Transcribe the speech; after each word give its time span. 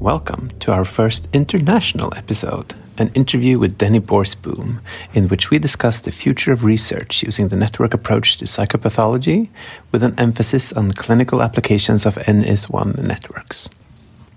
Welcome 0.00 0.50
to 0.60 0.72
our 0.72 0.84
first 0.84 1.26
international 1.32 2.14
episode, 2.14 2.72
an 2.98 3.10
interview 3.14 3.58
with 3.58 3.78
Denny 3.78 3.98
Borsboom, 3.98 4.78
in 5.12 5.26
which 5.26 5.50
we 5.50 5.58
discuss 5.58 5.98
the 5.98 6.12
future 6.12 6.52
of 6.52 6.62
research 6.62 7.24
using 7.24 7.48
the 7.48 7.56
network 7.56 7.94
approach 7.94 8.36
to 8.36 8.44
psychopathology 8.44 9.48
with 9.90 10.04
an 10.04 10.14
emphasis 10.16 10.72
on 10.72 10.92
clinical 10.92 11.42
applications 11.42 12.06
of 12.06 12.14
NS1 12.14 13.08
networks. 13.08 13.68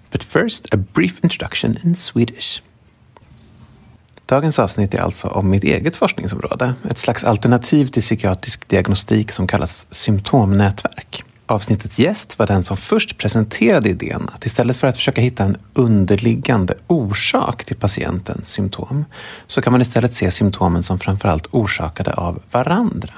But 0.10 0.24
first, 0.24 0.74
a 0.74 0.78
brief 0.78 1.24
introduction 1.24 1.78
in 1.84 1.94
Swedish. 1.94 2.64
Dagens 4.26 4.60
avsnitt 4.60 4.94
är 4.94 5.02
alltså 5.02 5.28
om 5.28 5.50
mitt 5.50 5.64
eget 5.64 5.96
forskningsområde, 5.96 6.74
ett 6.90 6.98
slags 6.98 7.24
alternativ 7.24 7.88
till 7.88 8.02
psykiatrisk 8.02 8.68
diagnostik 8.68 9.32
som 9.32 9.48
kallas 9.48 9.88
symptomnätverk. 9.92 11.24
Avsnittets 11.52 12.00
gäst 12.00 12.40
var 12.40 12.48
den 12.48 12.64
som 12.64 12.78
först 12.78 13.18
presenterade 13.18 13.90
idén 13.90 14.30
att 14.34 14.46
istället 14.46 14.78
för 14.78 14.88
att 14.88 14.96
försöka 14.96 15.22
hitta 15.22 15.44
en 15.44 15.58
underliggande 15.74 16.74
orsak 16.88 17.66
till 17.66 17.76
patientens 17.76 18.48
symptom 18.50 19.06
så 19.48 19.62
kan 19.62 19.72
man 19.72 19.82
istället 19.82 20.14
se 20.14 20.32
symptomen 20.32 20.84
som 20.84 21.00
framförallt 21.00 21.48
orsakade 21.52 22.14
av 22.14 22.42
varandra. 22.52 23.14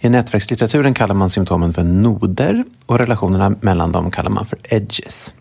I 0.00 0.08
nätverkslitteraturen 0.08 0.94
kallar 0.94 1.14
man 1.14 1.30
symptomen 1.30 1.72
för 1.72 1.82
noder 1.82 2.64
och 2.86 2.98
relationerna 2.98 3.56
mellan 3.60 3.92
dem 3.92 4.10
kallar 4.10 4.30
man 4.30 4.46
för 4.46 4.58
edges. 4.64 5.34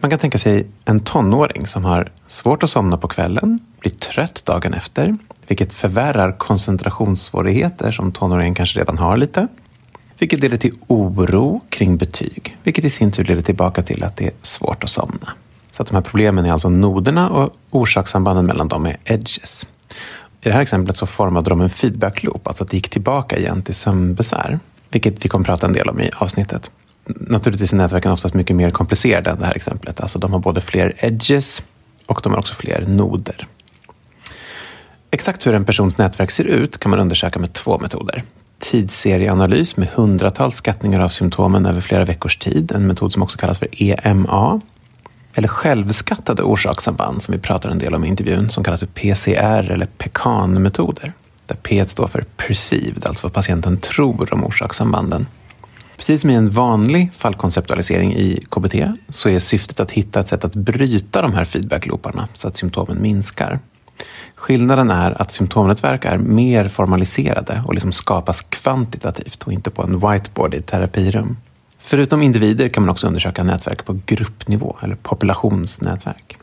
Man 0.00 0.10
kan 0.10 0.18
tänka 0.18 0.38
sig 0.38 0.66
en 0.84 1.00
tonåring 1.00 1.66
som 1.66 1.84
har 1.84 2.12
svårt 2.26 2.62
att 2.62 2.70
somna 2.70 2.96
på 2.96 3.08
kvällen, 3.08 3.58
blir 3.80 3.92
trött 3.92 4.42
dagen 4.44 4.74
efter, 4.74 5.16
vilket 5.46 5.72
förvärrar 5.72 6.32
koncentrationssvårigheter 6.32 7.90
som 7.90 8.12
tonåringen 8.12 8.54
kanske 8.54 8.80
redan 8.80 8.98
har 8.98 9.16
lite 9.16 9.48
vilket 10.18 10.40
leder 10.40 10.56
till 10.56 10.74
oro 10.86 11.60
kring 11.68 11.96
betyg, 11.96 12.56
vilket 12.62 12.84
i 12.84 12.90
sin 12.90 13.12
tur 13.12 13.24
leder 13.24 13.42
tillbaka 13.42 13.82
till 13.82 14.04
att 14.04 14.16
det 14.16 14.26
är 14.26 14.32
svårt 14.42 14.84
att 14.84 14.90
somna. 14.90 15.32
Så 15.70 15.82
att 15.82 15.88
de 15.88 15.94
här 15.94 16.02
problemen 16.02 16.46
är 16.46 16.52
alltså 16.52 16.68
noderna 16.68 17.30
och 17.30 17.56
orsakssambanden 17.70 18.46
mellan 18.46 18.68
dem 18.68 18.86
är 18.86 18.96
edges. 19.04 19.66
I 20.40 20.48
det 20.48 20.52
här 20.52 20.60
exemplet 20.60 20.96
så 20.96 21.06
formade 21.06 21.50
de 21.50 21.60
en 21.60 21.70
feedback-loop, 21.70 22.48
alltså 22.48 22.64
att 22.64 22.70
det 22.70 22.76
gick 22.76 22.88
tillbaka 22.88 23.38
igen 23.38 23.62
till 23.62 23.74
sömnbesvär, 23.74 24.58
vilket 24.90 25.24
vi 25.24 25.28
kommer 25.28 25.44
prata 25.44 25.66
en 25.66 25.72
del 25.72 25.88
om 25.88 26.00
i 26.00 26.10
avsnittet. 26.16 26.70
Naturligtvis 27.04 27.72
är 27.72 27.76
nätverken 27.76 28.12
oftast 28.12 28.34
mycket 28.34 28.56
mer 28.56 28.70
komplicerade 28.70 29.30
än 29.30 29.38
det 29.38 29.46
här 29.46 29.54
exemplet. 29.54 30.00
Alltså 30.00 30.18
de 30.18 30.32
har 30.32 30.40
både 30.40 30.60
fler 30.60 30.94
edges 30.98 31.62
och 32.06 32.20
de 32.22 32.32
har 32.32 32.38
också 32.38 32.54
fler 32.54 32.84
noder. 32.86 33.46
Exakt 35.10 35.46
hur 35.46 35.54
en 35.54 35.64
persons 35.64 35.98
nätverk 35.98 36.30
ser 36.30 36.44
ut 36.44 36.78
kan 36.78 36.90
man 36.90 37.00
undersöka 37.00 37.38
med 37.38 37.52
två 37.52 37.78
metoder 37.78 38.22
tidsserieanalys 38.58 39.76
med 39.76 39.88
hundratals 39.88 40.56
skattningar 40.56 41.00
av 41.00 41.08
symptomen 41.08 41.66
över 41.66 41.80
flera 41.80 42.04
veckors 42.04 42.36
tid, 42.36 42.72
en 42.72 42.86
metod 42.86 43.12
som 43.12 43.22
också 43.22 43.38
kallas 43.38 43.58
för 43.58 43.68
EMA. 43.82 44.60
Eller 45.34 45.48
självskattade 45.48 46.42
orsakssamband 46.42 47.22
som 47.22 47.32
vi 47.32 47.38
pratar 47.40 47.70
en 47.70 47.78
del 47.78 47.94
om 47.94 48.04
i 48.04 48.08
intervjun, 48.08 48.50
som 48.50 48.64
kallas 48.64 48.80
för 48.80 48.86
PCR 48.86 49.70
eller 49.70 49.86
PECAN-metoder. 49.86 51.12
Där 51.46 51.56
P 51.56 51.84
står 51.88 52.06
för 52.06 52.24
perceived, 52.36 53.06
alltså 53.06 53.26
vad 53.26 53.32
patienten 53.32 53.78
tror 53.78 54.34
om 54.34 54.44
orsakssambanden. 54.44 55.26
Precis 55.96 56.20
som 56.20 56.30
i 56.30 56.34
en 56.34 56.50
vanlig 56.50 57.10
fallkonceptualisering 57.14 58.14
i 58.14 58.40
KBT 58.50 58.74
så 59.08 59.28
är 59.28 59.38
syftet 59.38 59.80
att 59.80 59.90
hitta 59.90 60.20
ett 60.20 60.28
sätt 60.28 60.44
att 60.44 60.54
bryta 60.54 61.22
de 61.22 61.32
här 61.32 61.44
feedbacklooparna 61.44 62.28
så 62.34 62.48
att 62.48 62.56
symptomen 62.56 63.02
minskar. 63.02 63.58
Skillnaden 64.34 64.90
är 64.90 65.22
att 65.22 65.32
symptomnätverk 65.32 66.04
är 66.04 66.18
mer 66.18 66.68
formaliserade 66.68 67.62
och 67.66 67.74
liksom 67.74 67.92
skapas 67.92 68.42
kvantitativt 68.42 69.42
och 69.42 69.52
inte 69.52 69.70
på 69.70 69.82
en 69.82 69.98
whiteboard 69.98 70.54
i 70.54 70.56
ett 70.56 70.66
terapirum. 70.66 71.36
Förutom 71.78 72.22
individer 72.22 72.68
kan 72.68 72.82
man 72.82 72.90
också 72.90 73.06
undersöka 73.06 73.44
nätverk 73.44 73.84
på 73.84 73.98
gruppnivå 74.06 74.76
eller 74.82 74.94
populationsnätverk. 74.94 76.38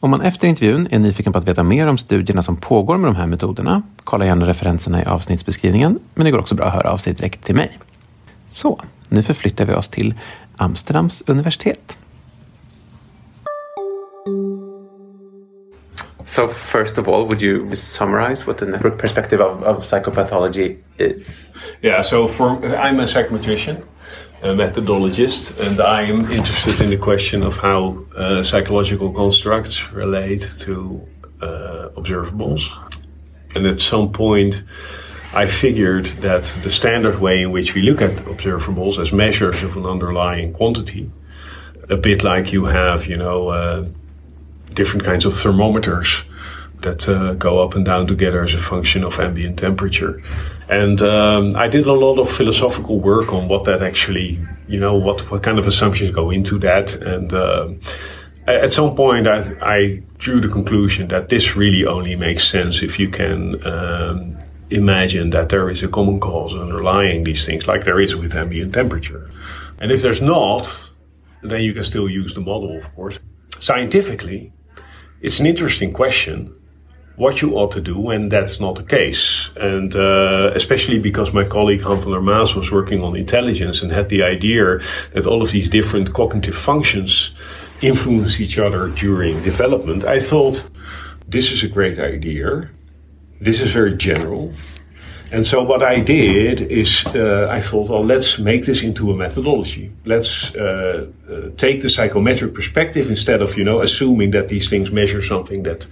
Om 0.00 0.10
man 0.10 0.20
efter 0.20 0.48
intervjun 0.48 0.88
är 0.90 0.98
nyfiken 0.98 1.32
på 1.32 1.38
att 1.38 1.48
veta 1.48 1.62
mer 1.62 1.86
om 1.86 1.98
studierna 1.98 2.42
som 2.42 2.56
pågår 2.56 2.98
med 2.98 3.08
de 3.08 3.16
här 3.16 3.26
metoderna, 3.26 3.82
kolla 4.04 4.26
gärna 4.26 4.46
referenserna 4.46 5.02
i 5.02 5.04
avsnittsbeskrivningen, 5.04 5.98
men 6.14 6.24
det 6.24 6.30
går 6.30 6.38
också 6.38 6.54
bra 6.54 6.66
att 6.66 6.74
höra 6.74 6.90
av 6.90 6.96
sig 6.96 7.12
direkt 7.12 7.44
till 7.44 7.54
mig. 7.54 7.78
Så, 8.48 8.80
nu 9.08 9.22
förflyttar 9.22 9.66
vi 9.66 9.74
oss 9.74 9.88
till 9.88 10.14
Amsterdams 10.56 11.22
universitet. 11.26 11.98
So, 16.24 16.48
first 16.48 16.98
of 16.98 17.08
all, 17.08 17.26
would 17.26 17.40
you 17.40 17.74
summarize 17.74 18.46
what 18.46 18.58
the 18.58 18.66
network 18.66 18.98
perspective 18.98 19.40
of, 19.40 19.62
of 19.62 19.82
psychopathology 19.82 20.78
is? 20.98 21.52
Yeah, 21.82 22.02
so 22.02 22.28
for 22.28 22.50
I'm 22.76 23.00
a 23.00 23.04
psychometrician, 23.04 23.84
a 24.42 24.48
methodologist, 24.48 25.58
and 25.60 25.80
I'm 25.80 26.30
interested 26.30 26.80
in 26.80 26.90
the 26.90 26.96
question 26.96 27.42
of 27.42 27.56
how 27.56 28.04
uh, 28.16 28.42
psychological 28.42 29.12
constructs 29.12 29.92
relate 29.92 30.48
to 30.60 31.06
uh, 31.40 31.88
observables. 31.96 32.62
And 33.54 33.66
at 33.66 33.80
some 33.80 34.12
point, 34.12 34.62
I 35.34 35.46
figured 35.46 36.06
that 36.20 36.44
the 36.62 36.70
standard 36.70 37.20
way 37.20 37.42
in 37.42 37.52
which 37.52 37.74
we 37.74 37.82
look 37.82 38.02
at 38.02 38.16
observables 38.26 38.98
as 38.98 39.12
measures 39.12 39.62
of 39.62 39.76
an 39.76 39.86
underlying 39.86 40.52
quantity, 40.52 41.10
a 41.88 41.96
bit 41.96 42.22
like 42.22 42.52
you 42.52 42.66
have, 42.66 43.06
you 43.06 43.16
know, 43.16 43.48
uh, 43.48 43.84
different 44.74 45.04
kinds 45.04 45.24
of 45.24 45.38
thermometers 45.38 46.22
that 46.82 47.08
uh, 47.08 47.34
go 47.34 47.62
up 47.62 47.74
and 47.74 47.84
down 47.84 48.06
together 48.06 48.44
as 48.44 48.54
a 48.54 48.58
function 48.58 49.04
of 49.04 49.18
ambient 49.18 49.58
temperature. 49.58 50.22
And 50.68 51.00
um, 51.02 51.56
I 51.56 51.68
did 51.68 51.86
a 51.86 51.92
lot 51.92 52.18
of 52.18 52.30
philosophical 52.30 53.00
work 53.00 53.32
on 53.32 53.48
what 53.48 53.64
that 53.64 53.82
actually, 53.82 54.40
you 54.68 54.80
know, 54.80 54.96
what, 54.96 55.30
what 55.30 55.42
kind 55.42 55.58
of 55.58 55.66
assumptions 55.66 56.10
go 56.10 56.30
into 56.30 56.58
that. 56.60 56.94
And 56.94 57.32
uh, 57.32 57.72
at 58.46 58.72
some 58.72 58.94
point, 58.94 59.26
I, 59.26 59.40
I, 59.60 60.02
drew 60.18 60.40
the 60.40 60.48
conclusion 60.48 61.08
that 61.08 61.28
this 61.30 61.56
really 61.56 61.84
only 61.84 62.14
makes 62.14 62.46
sense 62.48 62.80
if 62.80 62.96
you 62.96 63.08
can 63.08 63.64
um, 63.66 64.38
imagine 64.70 65.30
that 65.30 65.48
there 65.48 65.68
is 65.68 65.82
a 65.82 65.88
common 65.88 66.20
cause 66.20 66.54
underlying 66.54 67.24
these 67.24 67.44
things, 67.44 67.66
like 67.66 67.84
there 67.84 68.00
is 68.00 68.14
with 68.14 68.36
ambient 68.36 68.72
temperature. 68.72 69.28
And 69.80 69.90
if 69.90 70.00
there's 70.00 70.22
not, 70.22 70.70
then 71.42 71.62
you 71.62 71.74
can 71.74 71.82
still 71.82 72.08
use 72.08 72.34
the 72.34 72.40
model, 72.40 72.78
of 72.78 72.94
course. 72.94 73.18
Scientifically, 73.58 74.52
it's 75.22 75.40
an 75.40 75.46
interesting 75.46 75.92
question 75.92 76.54
what 77.16 77.42
you 77.42 77.54
ought 77.54 77.70
to 77.72 77.80
do 77.80 77.98
when 77.98 78.28
that's 78.28 78.58
not 78.58 78.74
the 78.74 78.82
case. 78.82 79.50
And 79.56 79.94
uh, 79.94 80.50
especially 80.54 80.98
because 80.98 81.32
my 81.32 81.44
colleague 81.44 81.82
Han 81.82 82.00
van 82.00 82.12
der 82.12 82.20
Maas 82.20 82.54
was 82.54 82.70
working 82.70 83.02
on 83.02 83.16
intelligence 83.16 83.82
and 83.82 83.92
had 83.92 84.08
the 84.08 84.22
idea 84.22 84.80
that 85.14 85.26
all 85.26 85.42
of 85.42 85.50
these 85.50 85.68
different 85.68 86.12
cognitive 86.14 86.56
functions 86.56 87.32
influence 87.80 88.40
each 88.40 88.58
other 88.58 88.88
during 88.88 89.42
development, 89.42 90.04
I 90.04 90.20
thought 90.20 90.68
this 91.28 91.52
is 91.52 91.62
a 91.62 91.68
great 91.68 91.98
idea. 91.98 92.70
This 93.40 93.60
is 93.60 93.70
very 93.72 93.96
general. 93.96 94.52
And 95.32 95.46
so 95.46 95.62
what 95.62 95.82
I 95.82 96.00
did 96.00 96.60
is 96.60 97.06
uh, 97.06 97.48
I 97.50 97.60
thought, 97.60 97.88
well, 97.88 98.04
let's 98.04 98.38
make 98.38 98.66
this 98.66 98.82
into 98.82 99.10
a 99.10 99.16
methodology. 99.16 99.90
Let's 100.04 100.54
uh, 100.54 101.06
uh, 101.30 101.48
take 101.56 101.80
the 101.80 101.88
psychometric 101.88 102.54
perspective 102.54 103.08
instead 103.08 103.40
of 103.40 103.56
you 103.56 103.64
know 103.64 103.80
assuming 103.80 104.32
that 104.32 104.48
these 104.48 104.68
things 104.68 104.90
measure 104.90 105.22
something 105.22 105.62
that 105.62 105.86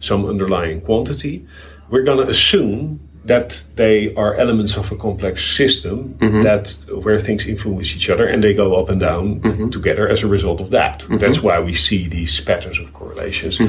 some 0.00 0.26
underlying 0.26 0.80
quantity. 0.82 1.46
We're 1.88 2.02
going 2.04 2.18
to 2.18 2.30
assume 2.30 3.00
that 3.24 3.62
they 3.76 4.14
are 4.14 4.34
elements 4.34 4.76
of 4.76 4.90
a 4.90 4.96
complex 4.96 5.44
system 5.56 6.16
that 6.42 6.74
where 7.02 7.20
things 7.20 7.46
influence 7.46 7.94
each 7.94 8.10
other 8.10 8.26
and 8.26 8.42
they 8.42 8.52
go 8.52 8.74
up 8.74 8.88
and 8.88 9.00
down 9.00 9.70
together 9.70 10.08
as 10.08 10.22
a 10.22 10.26
result 10.26 10.60
of 10.60 10.70
that. 10.70 11.04
That's 11.08 11.40
why 11.40 11.60
we 11.60 11.72
see 11.72 12.08
these 12.08 12.40
patterns 12.40 12.78
of 12.80 12.92
correlations. 12.92 13.60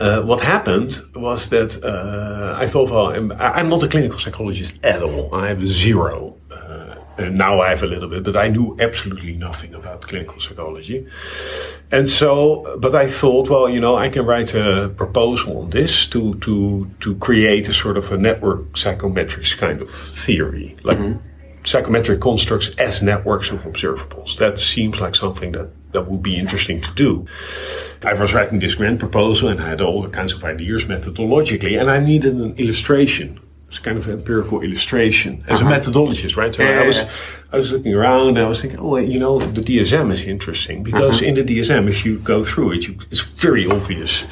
Uh, 0.00 0.22
what 0.22 0.40
happened 0.40 0.98
was 1.14 1.50
that 1.50 1.84
uh, 1.84 2.54
I 2.58 2.66
thought, 2.66 2.90
well, 2.90 3.08
I'm, 3.08 3.32
I'm 3.32 3.68
not 3.68 3.82
a 3.82 3.88
clinical 3.88 4.18
psychologist 4.18 4.78
at 4.82 5.02
all. 5.02 5.34
I 5.34 5.48
have 5.48 5.66
zero. 5.66 6.36
Uh, 6.50 6.94
and 7.18 7.36
now 7.36 7.60
I 7.60 7.68
have 7.68 7.82
a 7.82 7.86
little 7.86 8.08
bit, 8.08 8.22
but 8.22 8.34
I 8.34 8.48
knew 8.48 8.76
absolutely 8.80 9.36
nothing 9.36 9.74
about 9.74 10.00
clinical 10.00 10.40
psychology. 10.40 11.06
And 11.92 12.08
so, 12.08 12.78
but 12.78 12.94
I 12.94 13.10
thought, 13.10 13.50
well, 13.50 13.68
you 13.68 13.80
know, 13.80 13.96
I 13.96 14.08
can 14.08 14.24
write 14.24 14.54
a 14.54 14.88
proposal 14.96 15.62
on 15.62 15.70
this 15.70 16.06
to 16.08 16.34
to 16.36 16.88
to 17.00 17.14
create 17.16 17.68
a 17.68 17.72
sort 17.72 17.98
of 17.98 18.10
a 18.10 18.16
network 18.16 18.72
psychometrics 18.72 19.56
kind 19.56 19.82
of 19.82 19.90
theory, 19.90 20.76
like 20.82 20.98
psychometric 21.64 22.20
constructs 22.20 22.70
as 22.78 23.02
networks 23.02 23.50
of 23.50 23.64
observables. 23.64 24.38
That 24.38 24.58
seems 24.58 25.00
like 25.00 25.14
something 25.14 25.52
that 25.52 25.68
that 25.92 26.02
would 26.08 26.22
be 26.22 26.38
interesting 26.38 26.80
to 26.80 26.92
do. 26.94 27.26
I 28.02 28.14
was 28.14 28.32
writing 28.32 28.60
this 28.60 28.74
grant 28.74 28.98
proposal 28.98 29.48
and 29.48 29.60
I 29.60 29.68
had 29.68 29.80
all 29.80 30.02
the 30.02 30.08
kinds 30.08 30.32
of 30.32 30.44
ideas 30.44 30.84
methodologically, 30.84 31.78
and 31.78 31.90
I 31.90 32.00
needed 32.00 32.34
an 32.34 32.54
illustration. 32.56 33.40
It's 33.68 33.78
kind 33.78 33.98
of 33.98 34.06
an 34.08 34.14
empirical 34.14 34.62
illustration 34.62 35.44
as 35.46 35.60
a 35.60 35.64
uh-huh. 35.64 35.74
methodologist, 35.74 36.36
right? 36.36 36.52
So 36.52 36.64
I 36.64 36.86
was, 36.86 37.04
I 37.52 37.56
was 37.56 37.70
looking 37.70 37.94
around. 37.94 38.30
and 38.30 38.38
I 38.38 38.48
was 38.48 38.60
thinking, 38.60 38.80
oh, 38.80 38.96
you 38.96 39.18
know, 39.18 39.38
the 39.38 39.60
DSM 39.60 40.10
is 40.12 40.22
interesting 40.22 40.82
because 40.82 41.18
uh-huh. 41.18 41.26
in 41.26 41.34
the 41.34 41.44
DSM, 41.44 41.88
if 41.88 42.04
you 42.04 42.18
go 42.18 42.42
through 42.42 42.72
it, 42.72 42.88
you, 42.88 42.98
it's 43.10 43.20
very 43.20 43.70
obvious. 43.70 44.24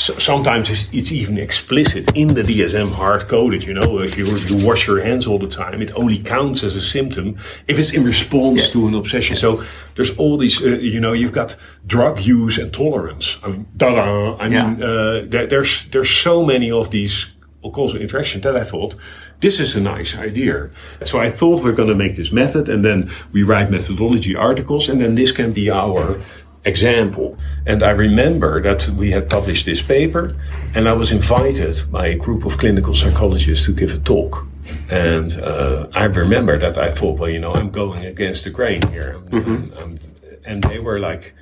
So 0.00 0.18
sometimes 0.18 0.70
it's, 0.70 0.88
it's 0.92 1.12
even 1.12 1.36
explicit 1.36 2.16
in 2.16 2.28
the 2.28 2.40
DSM 2.42 2.90
hard 2.90 3.28
coded. 3.28 3.64
You 3.64 3.74
know, 3.74 4.00
if 4.00 4.16
you 4.16 4.24
you 4.24 4.66
wash 4.66 4.86
your 4.86 5.02
hands 5.02 5.26
all 5.26 5.38
the 5.38 5.46
time, 5.46 5.82
it 5.82 5.92
only 5.94 6.18
counts 6.18 6.64
as 6.64 6.74
a 6.74 6.80
symptom 6.80 7.36
if 7.68 7.78
it's 7.78 7.92
in 7.92 8.04
response 8.04 8.70
to 8.70 8.86
an 8.88 8.94
obsession. 8.94 9.36
So 9.36 9.62
there's 9.96 10.16
all 10.16 10.38
these. 10.38 10.62
Uh, 10.62 10.70
you 10.80 11.00
know, 11.00 11.12
you've 11.12 11.32
got 11.32 11.54
drug 11.86 12.18
use 12.18 12.56
and 12.56 12.72
tolerance. 12.72 13.36
I 13.42 13.48
mean, 13.48 13.66
da 13.76 14.36
I 14.38 14.48
mean, 14.48 14.82
uh, 14.82 15.26
there, 15.28 15.46
there's 15.46 15.84
there's 15.92 16.10
so 16.10 16.46
many 16.46 16.70
of 16.70 16.90
these 16.90 17.26
causal 17.62 18.00
interactions 18.00 18.42
that 18.44 18.56
I 18.56 18.64
thought 18.64 18.94
this 19.40 19.60
is 19.60 19.76
a 19.76 19.80
nice 19.80 20.16
idea. 20.16 20.70
So 21.04 21.18
I 21.18 21.30
thought 21.30 21.62
we're 21.62 21.72
going 21.72 21.88
to 21.88 21.94
make 21.94 22.16
this 22.16 22.32
method, 22.32 22.68
and 22.68 22.84
then 22.84 23.10
we 23.32 23.42
write 23.42 23.70
methodology 23.70 24.34
articles, 24.34 24.88
and 24.88 25.00
then 25.00 25.14
this 25.14 25.32
can 25.32 25.52
be 25.52 25.70
our 25.70 26.20
example. 26.64 27.36
And 27.66 27.82
I 27.82 27.90
remember 27.90 28.60
that 28.62 28.88
we 28.90 29.10
had 29.10 29.28
published 29.30 29.66
this 29.66 29.80
paper, 29.82 30.36
and 30.74 30.88
I 30.88 30.92
was 30.92 31.10
invited 31.10 31.90
by 31.90 32.08
a 32.08 32.14
group 32.16 32.44
of 32.44 32.58
clinical 32.58 32.94
psychologists 32.94 33.66
to 33.66 33.72
give 33.72 33.92
a 33.94 33.98
talk. 33.98 34.46
And 34.90 35.32
uh, 35.40 35.86
I 35.94 36.04
remember 36.04 36.58
that 36.58 36.78
I 36.78 36.90
thought, 36.90 37.18
well, 37.18 37.30
you 37.30 37.38
know, 37.40 37.52
I'm 37.54 37.70
going 37.70 38.04
against 38.04 38.44
the 38.44 38.50
grain 38.50 38.82
here. 38.90 39.16
I'm- 39.32 39.44
I'm- 39.44 39.72
I'm- 39.78 39.98
and 40.44 40.62
they 40.64 40.78
were 40.78 40.98
like, 40.98 41.34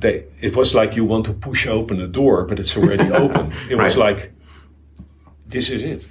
they, 0.00 0.24
it 0.40 0.56
was 0.56 0.74
like 0.74 0.96
you 0.96 1.04
want 1.04 1.26
to 1.26 1.32
push 1.32 1.66
open 1.66 2.00
a 2.00 2.06
door, 2.06 2.44
but 2.44 2.58
it's 2.58 2.76
already 2.76 3.10
open. 3.24 3.52
It 3.68 3.74
was 3.76 3.96
like, 3.96 4.32
this 5.46 5.68
is 5.68 5.82
it. 5.82 6.06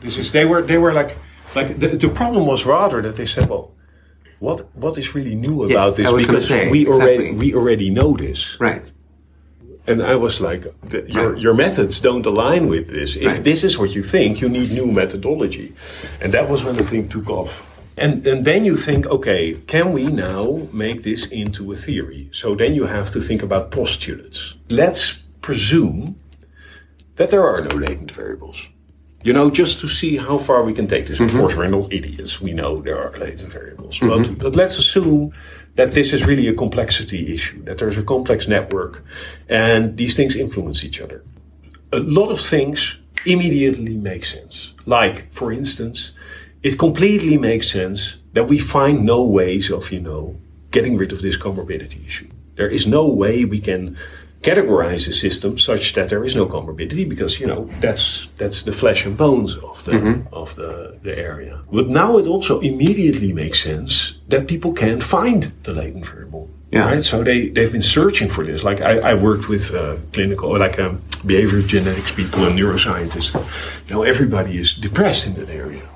This 0.00 0.16
is. 0.18 0.32
They 0.32 0.44
were. 0.44 0.62
They 0.62 0.78
were 0.78 0.92
like, 0.92 1.16
like 1.54 1.78
the, 1.78 1.88
the 1.96 2.08
problem 2.08 2.46
was 2.46 2.64
rather 2.64 3.00
that 3.02 3.16
they 3.16 3.26
said, 3.26 3.48
well, 3.48 3.72
what 4.42 4.58
what 4.74 4.98
is 4.98 5.14
really 5.14 5.36
new 5.36 5.56
Yes, 5.68 5.70
about 5.76 5.96
this? 5.96 6.06
I 6.06 6.10
was 6.10 6.26
because 6.26 6.48
say, 6.48 6.70
we 6.70 6.86
already 6.86 7.32
we 7.42 7.54
already 7.54 7.88
know 7.90 8.10
this. 8.24 8.40
Right. 8.60 8.86
And 9.86 10.00
I 10.00 10.14
was 10.14 10.40
like, 10.40 10.62
the, 10.90 10.98
your, 11.10 11.36
your 11.36 11.54
methods 11.54 12.00
don't 12.00 12.24
align 12.24 12.68
with 12.68 12.86
this. 12.88 13.16
If 13.16 13.26
Right. 13.26 13.44
this 13.44 13.64
is 13.64 13.76
what 13.80 13.90
you 13.96 14.04
think, 14.04 14.40
you 14.40 14.48
need 14.48 14.70
new 14.70 14.86
methodology. 14.86 15.72
And 16.20 16.32
that 16.34 16.48
was 16.48 16.62
when 16.62 16.76
the 16.76 16.84
thing 16.84 17.08
took 17.08 17.28
off. 17.28 17.52
And, 17.96 18.24
and 18.24 18.44
then 18.44 18.64
you 18.64 18.76
think, 18.76 19.06
okay, 19.06 19.54
can 19.66 19.92
we 19.92 20.04
now 20.06 20.68
make 20.72 21.02
this 21.02 21.26
into 21.26 21.72
a 21.72 21.76
theory? 21.76 22.28
So 22.30 22.54
then 22.54 22.74
you 22.74 22.84
have 22.86 23.10
to 23.10 23.20
think 23.20 23.42
about 23.42 23.72
postulates. 23.72 24.54
Let's 24.68 25.18
presume 25.40 26.14
that 27.16 27.30
there 27.30 27.44
are 27.44 27.60
no 27.60 27.74
latent 27.74 28.12
variables. 28.12 28.58
You 29.22 29.32
know, 29.32 29.50
just 29.50 29.80
to 29.80 29.88
see 29.88 30.16
how 30.16 30.38
far 30.38 30.64
we 30.64 30.72
can 30.72 30.86
take 30.86 31.06
this. 31.06 31.20
Of 31.20 31.28
mm-hmm. 31.28 31.38
course, 31.38 31.54
we're 31.54 31.68
not 31.68 31.92
idiots. 31.92 32.40
We 32.40 32.52
know 32.52 32.82
there 32.82 32.98
are 32.98 33.16
latent 33.18 33.52
variables. 33.52 33.98
Mm-hmm. 33.98 34.34
But, 34.34 34.38
but 34.38 34.56
let's 34.56 34.78
assume 34.78 35.32
that 35.76 35.92
this 35.92 36.12
is 36.12 36.26
really 36.26 36.48
a 36.48 36.54
complexity 36.54 37.32
issue, 37.32 37.62
that 37.64 37.78
there's 37.78 37.96
a 37.96 38.02
complex 38.02 38.46
network 38.46 39.04
and 39.48 39.96
these 39.96 40.14
things 40.14 40.36
influence 40.36 40.84
each 40.84 41.00
other. 41.00 41.24
A 41.92 41.98
lot 41.98 42.30
of 42.30 42.40
things 42.40 42.96
immediately 43.24 43.96
make 43.96 44.24
sense. 44.24 44.72
Like, 44.86 45.32
for 45.32 45.52
instance, 45.52 46.12
it 46.62 46.78
completely 46.78 47.38
makes 47.38 47.70
sense 47.70 48.16
that 48.34 48.44
we 48.44 48.58
find 48.58 49.04
no 49.04 49.22
ways 49.22 49.70
of, 49.70 49.90
you 49.92 50.00
know, 50.00 50.36
getting 50.70 50.96
rid 50.96 51.12
of 51.12 51.22
this 51.22 51.36
comorbidity 51.36 52.06
issue. 52.06 52.28
There 52.56 52.68
is 52.68 52.86
no 52.86 53.06
way 53.06 53.44
we 53.44 53.60
can 53.60 53.96
categorize 54.42 55.06
the 55.06 55.14
system 55.14 55.58
such 55.58 55.94
that 55.94 56.08
there 56.08 56.24
is 56.24 56.34
no 56.34 56.46
comorbidity 56.46 57.08
because 57.08 57.40
you 57.40 57.46
know 57.46 57.70
that's 57.80 58.28
that's 58.36 58.62
the 58.62 58.72
flesh 58.72 59.06
and 59.06 59.16
bones 59.16 59.56
of 59.56 59.84
the 59.84 60.22
of 60.32 60.54
the, 60.56 60.98
the 61.02 61.16
area. 61.16 61.60
But 61.70 61.88
now 61.88 62.18
it 62.18 62.26
also 62.26 62.60
immediately 62.60 63.32
makes 63.32 63.62
sense 63.62 64.18
that 64.28 64.48
people 64.48 64.72
can 64.72 65.00
find 65.00 65.52
the 65.62 65.72
latent 65.72 66.06
variable. 66.06 66.48
Yeah. 66.72 66.86
Right? 66.86 67.04
So 67.04 67.22
they, 67.22 67.50
they've 67.50 67.70
been 67.70 67.82
searching 67.82 68.30
for 68.30 68.44
this. 68.44 68.64
Like 68.64 68.80
I, 68.80 69.10
I 69.10 69.14
worked 69.14 69.48
with 69.48 69.74
uh, 69.74 69.96
clinical, 70.14 70.58
like 70.58 70.78
um, 70.78 71.02
behavior 71.26 71.60
genetics 71.60 72.12
people 72.12 72.46
and 72.46 72.58
neuroscientists. 72.58 73.34
You 73.88 73.94
know, 73.94 74.02
everybody 74.04 74.58
is 74.58 74.74
depressed 74.74 75.26
in 75.26 75.34
that 75.34 75.50
area. 75.50 75.86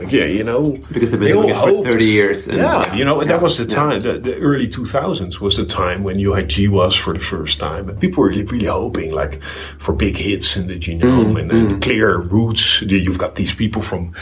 Like, 0.00 0.12
yeah, 0.12 0.24
you 0.24 0.42
know, 0.44 0.78
Because 0.90 1.10
they've 1.10 1.20
been 1.20 1.28
they 1.28 1.32
doing 1.32 1.50
it 1.50 1.54
for 1.54 1.68
hoped- 1.68 1.88
30 1.88 2.04
years 2.06 2.48
and- 2.48 2.58
yeah, 2.58 2.86
yeah, 2.86 2.94
you 2.94 3.04
know, 3.04 3.20
yeah, 3.20 3.28
that 3.28 3.42
was 3.42 3.56
the 3.58 3.64
yeah. 3.64 3.74
time. 3.74 4.00
The, 4.00 4.18
the 4.18 4.34
early 4.36 4.66
2000s 4.66 5.40
was 5.40 5.56
the 5.56 5.66
time 5.66 6.02
when 6.04 6.18
you 6.18 6.32
had 6.32 6.48
GWAS 6.48 6.96
for 6.98 7.12
the 7.12 7.18
first 7.20 7.58
time, 7.60 7.88
and 7.90 8.00
people 8.00 8.22
were 8.22 8.30
really, 8.30 8.64
hoping, 8.64 9.12
like, 9.12 9.42
for 9.78 9.92
big 9.92 10.16
hits 10.16 10.56
in 10.56 10.68
the 10.68 10.78
genome 10.78 11.34
Mm, 11.34 11.40
and, 11.40 11.52
and 11.52 11.82
clear 11.82 12.18
roots. 12.18 12.80
You've 12.82 13.18
got 13.18 13.36
these 13.36 13.54
people 13.54 13.82
from. 13.82 14.14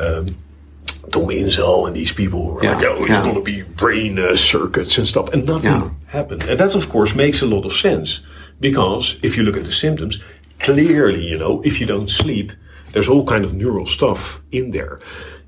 Um, 0.00 0.26
Tom 1.12 1.28
Insel 1.30 1.86
and 1.86 1.96
these 1.96 2.12
people 2.12 2.52
were 2.52 2.62
Yeah, 2.62 2.76
like, 2.76 2.84
oh, 2.86 3.00
it's 3.04 3.10
yeah. 3.10 3.22
going 3.22 3.34
to 3.34 3.40
be 3.42 3.62
brain 3.62 4.16
uh, 4.18 4.36
circuits 4.36 4.96
and 4.98 5.08
stuff, 5.08 5.32
and 5.32 5.44
nothing 5.44 5.70
Yeah. 5.72 5.90
happened. 6.06 6.44
And 6.44 6.60
that, 6.60 6.74
of 6.76 6.88
course, 6.88 7.16
makes 7.16 7.42
a 7.42 7.46
lot 7.46 7.64
of 7.64 7.72
sense 7.72 8.20
because 8.60 9.16
if 9.22 9.36
you 9.36 9.42
look 9.42 9.56
at 9.56 9.64
the 9.64 9.72
symptoms, 9.72 10.22
clearly, 10.60 11.24
you 11.24 11.36
know, 11.36 11.62
if 11.64 11.80
you 11.80 11.86
don't 11.86 12.08
sleep, 12.08 12.52
there's 12.92 13.08
all 13.08 13.24
kind 13.24 13.44
of 13.44 13.54
neural 13.54 13.86
stuff 13.86 14.40
in 14.52 14.70
there. 14.70 15.00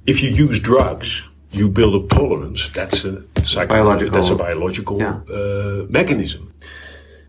If 0.06 0.22
you 0.22 0.30
use 0.30 0.58
drugs, 0.60 1.22
you 1.50 1.68
build 1.68 1.94
up 1.94 2.08
tolerance. 2.10 2.70
That's 2.72 3.04
a 3.04 3.22
Biological. 3.66 4.12
That's 4.12 4.30
a 4.30 4.36
biological 4.36 4.98
Yeah. 4.98 5.20
uh, 5.32 5.86
mechanism. 5.88 6.52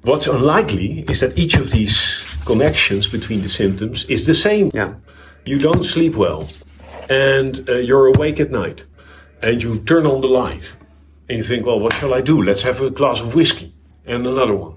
What's 0.04 0.28
unlikely 0.28 1.06
is 1.10 1.20
that 1.22 1.38
each 1.38 1.56
of 1.56 1.72
these 1.72 1.98
connections 2.46 3.08
between 3.08 3.42
the 3.42 3.50
symptoms 3.50 4.06
is 4.06 4.26
the 4.26 4.34
same. 4.34 4.70
Yeah. 4.74 4.94
You 5.46 5.58
don't 5.58 5.84
sleep 5.84 6.16
well, 6.16 6.48
and 7.10 7.68
uh, 7.70 7.74
you're 7.78 8.08
awake 8.08 8.40
at 8.40 8.52
night, 8.52 8.86
and 9.42 9.62
you 9.64 9.80
turn 9.80 10.06
on 10.06 10.22
the 10.22 10.28
light, 10.28 10.72
and 11.30 11.38
you 11.38 11.44
think, 11.44 11.66
well, 11.66 11.80
what 11.80 11.94
shall 11.94 12.14
I 12.14 12.22
do? 12.22 12.42
Let's 12.42 12.62
have 12.64 12.82
a 12.82 12.90
glass 12.90 13.20
of 13.22 13.34
whiskey 13.36 13.74
and 14.06 14.28
another 14.28 14.56
one. 14.56 14.76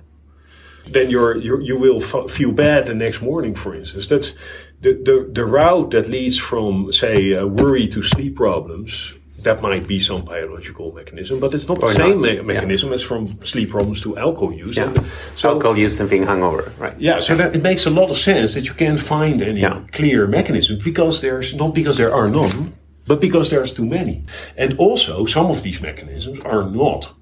Then 0.89 1.11
you're, 1.11 1.37
you're 1.37 1.61
you 1.61 1.77
will 1.77 2.01
f- 2.03 2.31
feel 2.31 2.53
bad 2.53 2.87
the 2.87 2.95
next 2.95 3.21
morning, 3.21 3.55
for 3.57 3.75
instance. 3.75 4.07
That's 4.09 4.33
the 4.81 4.93
the, 4.95 5.29
the 5.33 5.45
route 5.45 5.91
that 5.93 6.09
leads 6.09 6.39
from 6.39 6.93
say 6.93 7.35
uh, 7.35 7.47
worry 7.47 7.89
to 7.89 8.03
sleep 8.03 8.37
problems. 8.37 9.19
That 9.43 9.63
might 9.63 9.87
be 9.87 10.01
some 10.01 10.25
biological 10.25 10.91
mechanism, 10.93 11.39
but 11.39 11.55
it's 11.55 11.69
not 11.69 11.79
the 11.79 11.87
Or 11.87 11.93
same 11.93 12.21
not, 12.21 12.21
me- 12.21 12.35
yeah. 12.37 12.43
mechanism 12.43 12.93
as 12.93 13.01
from 13.03 13.27
sleep 13.45 13.71
problems 13.71 14.01
to 14.03 14.17
alcohol 14.19 14.53
use. 14.53 14.77
Yeah. 14.77 14.87
And 14.89 15.07
so 15.37 15.51
Alcohol 15.51 15.79
use 15.79 16.01
and 16.01 16.11
being 16.11 16.25
hungover. 16.25 16.77
Right. 16.81 16.99
yeah, 16.99 17.21
so 17.21 17.37
that 17.37 17.55
it 17.55 17.63
makes 17.63 17.87
a 17.87 17.91
lot 17.91 18.11
of 18.11 18.19
sense 18.19 18.55
that 18.55 18.67
you 18.67 18.75
can't 18.75 18.99
find 18.99 19.41
any 19.43 19.61
Yeah. 19.61 19.83
clear 19.93 20.27
mechanisms 20.27 20.83
because 20.83 21.21
there's 21.21 21.55
not 21.55 21.75
because 21.75 21.97
there 21.97 22.13
are 22.13 22.29
none, 22.29 22.73
but 23.07 23.21
because 23.21 23.51
there's 23.51 23.73
too 23.73 23.87
many. 23.87 24.25
And 24.57 24.77
also, 24.79 25.27
some 25.27 25.47
of 25.47 25.63
these 25.63 25.81
mechanisms 25.81 26.41
are 26.41 26.69
not 26.69 27.15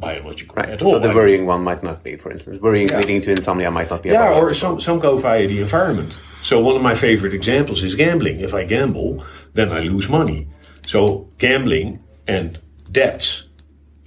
biological 0.00 0.54
Right. 0.56 0.70
at 0.70 0.82
all. 0.82 0.92
So 0.92 0.98
the 0.98 1.10
worrying 1.10 1.44
one 1.46 1.62
might 1.62 1.82
not 1.82 2.02
be, 2.02 2.16
for 2.16 2.30
instance. 2.32 2.58
Worrying 2.60 2.88
Yeah. 2.88 2.98
leading 2.98 3.20
to 3.22 3.30
insomnia 3.30 3.70
might 3.70 3.90
not 3.90 4.02
be 4.02 4.08
yeah, 4.10 4.32
or 4.38 4.54
some 4.54 4.80
some 4.80 4.98
go 4.98 5.16
via 5.18 5.46
the 5.46 5.60
environment. 5.60 6.18
So 6.42 6.54
one 6.68 6.76
of 6.76 6.82
my 6.82 6.94
favorite 6.94 7.34
examples 7.34 7.82
is 7.88 7.94
gambling. 7.94 8.40
If 8.40 8.52
I 8.54 8.64
gamble, 8.64 9.10
then 9.54 9.68
I 9.78 9.80
lose 9.80 10.08
money. 10.08 10.40
So 10.86 11.28
gambling 11.38 11.88
and 12.26 12.58
debts 12.90 13.44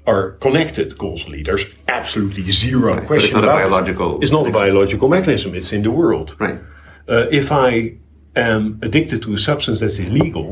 are 0.06 0.32
connected 0.46 0.98
causally. 0.98 1.44
There's 1.44 1.66
absolutely 1.88 2.52
zero 2.52 3.00
question 3.12 3.36
not 3.36 3.44
a 3.44 3.48
about 3.48 3.60
it. 3.60 3.64
biological 3.64 4.10
It's 4.24 4.32
not 4.38 4.46
a 4.48 4.52
biological 4.52 5.08
mechanism. 5.08 5.50
It's 5.56 5.72
in 5.72 5.82
the 5.84 5.92
world. 5.92 6.36
Right. 6.40 6.60
Uh, 7.08 7.28
if 7.32 7.52
I 7.52 7.94
am 8.36 8.80
addicted 8.82 9.22
to 9.22 9.34
a 9.34 9.38
substance 9.38 9.80
that's 9.80 10.00
illegal, 10.00 10.50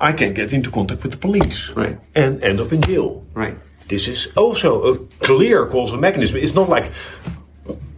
I 0.00 0.12
can 0.12 0.32
get 0.34 0.52
into 0.52 0.70
contact 0.70 1.02
with 1.02 1.12
the 1.12 1.18
police 1.18 1.70
Right. 1.76 1.98
and 2.14 2.42
end 2.42 2.58
up 2.60 2.72
in 2.72 2.80
jail. 2.80 3.10
Right. 3.34 3.56
This 3.88 4.08
is 4.08 4.28
also 4.36 4.82
a 4.84 4.98
clear 5.26 5.66
causal 5.66 5.98
mechanism. 5.98 6.36
It's 6.38 6.54
not 6.54 6.68
like, 6.68 6.90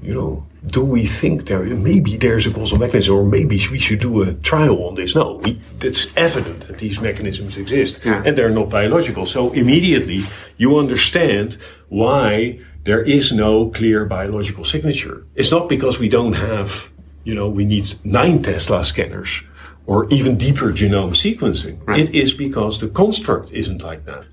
you 0.03 0.15
know, 0.15 0.47
do 0.67 0.85
we 0.85 1.07
think 1.07 1.47
there 1.47 1.63
maybe 1.63 2.17
there's 2.17 2.47
a 2.47 2.51
causal 2.51 2.79
mechanism 2.79 3.15
or 3.17 3.25
maybe 3.25 3.57
we 3.71 3.79
should 3.79 4.01
do 4.01 4.23
a 4.23 4.35
trial 4.35 4.85
on 4.89 4.95
this? 4.97 5.15
No, 5.15 5.41
we, 5.45 5.61
it's 5.81 6.09
evident 6.17 6.67
that 6.67 6.79
these 6.79 7.01
mechanisms 7.01 7.57
exist 7.57 8.01
Yeah. 8.05 8.23
and 8.27 8.37
they're 8.37 8.51
not 8.51 8.69
biological. 8.69 9.27
So 9.27 9.53
immediately 9.53 10.25
you 10.57 10.77
understand 10.77 11.57
why 11.89 12.61
there 12.83 13.03
is 13.03 13.33
no 13.33 13.71
clear 13.71 14.05
biological 14.07 14.65
signature. 14.65 15.25
It's 15.37 15.51
not 15.53 15.69
because 15.69 15.99
we 16.01 16.09
don't 16.09 16.35
have, 16.35 16.89
you 17.25 17.35
know, 17.35 17.49
we 17.49 17.65
need 17.65 17.87
nine 18.05 18.43
Tesla 18.43 18.85
scanners 18.85 19.43
or 19.87 20.09
even 20.09 20.37
deeper 20.37 20.73
genome 20.73 21.13
sequencing. 21.15 21.79
It 21.97 22.13
is 22.13 22.33
because 22.33 22.81
the 22.81 22.89
construct 22.89 23.53
isn't 23.53 23.83
like 23.83 24.05
that. 24.07 24.25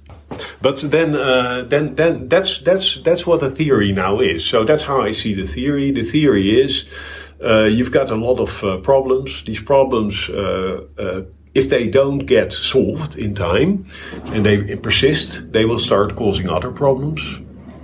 But 0.62 0.80
then, 0.80 1.16
uh, 1.16 1.66
then, 1.68 1.96
then 1.96 2.28
that's 2.28 2.60
that's 2.60 3.02
that's 3.02 3.26
what 3.28 3.40
the 3.40 3.52
theory 3.52 3.92
now 3.92 4.20
is. 4.20 4.46
So 4.46 4.64
that's 4.64 4.84
how 4.84 5.02
I 5.02 5.12
see 5.12 5.36
the 5.36 5.46
theory. 5.46 5.92
The 5.92 6.04
theory 6.04 6.62
is 6.62 6.86
uh, 7.44 7.64
you've 7.66 7.92
got 7.92 8.10
a 8.10 8.16
lot 8.16 8.40
of 8.40 8.64
uh, 8.64 8.78
problems. 8.78 9.44
These 9.46 9.62
problems, 9.62 10.30
uh, 10.30 10.86
uh, 10.98 11.22
if 11.54 11.70
they 11.70 11.88
don't 11.88 12.26
get 12.26 12.54
solved 12.54 13.16
in 13.18 13.36
time 13.36 13.86
and 14.26 14.46
they 14.46 14.76
persist, 14.76 15.52
they 15.52 15.66
will 15.66 15.80
start 15.80 16.16
causing 16.16 16.50
other 16.50 16.72
problems. 16.72 17.22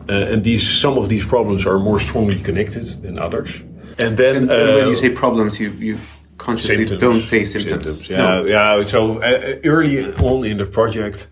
Uh, 0.08 0.14
and 0.34 0.44
these 0.44 0.68
some 0.68 0.98
of 0.98 1.08
these 1.10 1.26
problems 1.26 1.66
are 1.66 1.78
more 1.78 2.00
strongly 2.00 2.40
connected 2.40 2.84
than 3.04 3.20
others. 3.20 3.52
And 4.00 4.18
then 4.18 4.36
And, 4.36 4.52
and 4.52 4.76
when 4.76 4.88
you 4.88 4.96
say 4.96 5.10
problems, 5.10 5.60
you, 5.60 5.72
you 5.72 5.98
consciously 6.38 6.88
symptoms. 6.88 7.02
don't 7.02 7.22
say 7.24 7.44
symptoms. 7.44 8.10
Yeah, 8.10 8.18
No. 8.18 8.46
yeah. 8.46 8.86
So 8.86 9.22
uh, 9.22 9.60
early 9.66 10.06
on 10.16 10.46
in 10.46 10.58
the 10.58 10.66
project, 10.66 11.28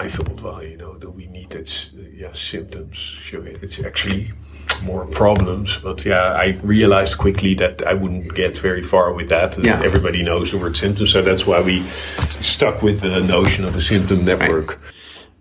I 0.00 0.08
thought, 0.08 0.40
well, 0.42 0.62
you 0.62 0.76
know, 0.76 0.94
do 0.96 1.10
we 1.10 1.26
need 1.26 1.50
that? 1.50 1.90
Yeah, 2.14 2.32
symptoms. 2.32 2.96
Sure, 2.96 3.46
it's 3.46 3.78
actually 3.80 4.32
more 4.82 5.04
problems. 5.06 5.78
But 5.82 6.04
yeah, 6.06 6.32
I 6.32 6.58
realized 6.62 7.18
quickly 7.18 7.54
that 7.56 7.86
I 7.86 7.92
wouldn't 7.94 8.34
get 8.34 8.56
very 8.58 8.82
far 8.82 9.12
with 9.12 9.28
that. 9.28 9.58
Yeah. 9.64 9.82
Everybody 9.84 10.22
knows 10.22 10.50
the 10.52 10.58
word 10.58 10.76
symptoms, 10.76 11.12
so 11.12 11.20
that's 11.22 11.46
why 11.46 11.60
we 11.60 11.86
stuck 12.40 12.82
with 12.82 13.00
the 13.00 13.20
notion 13.20 13.64
of 13.64 13.74
a 13.76 13.80
symptom 13.80 14.24
network. 14.24 14.80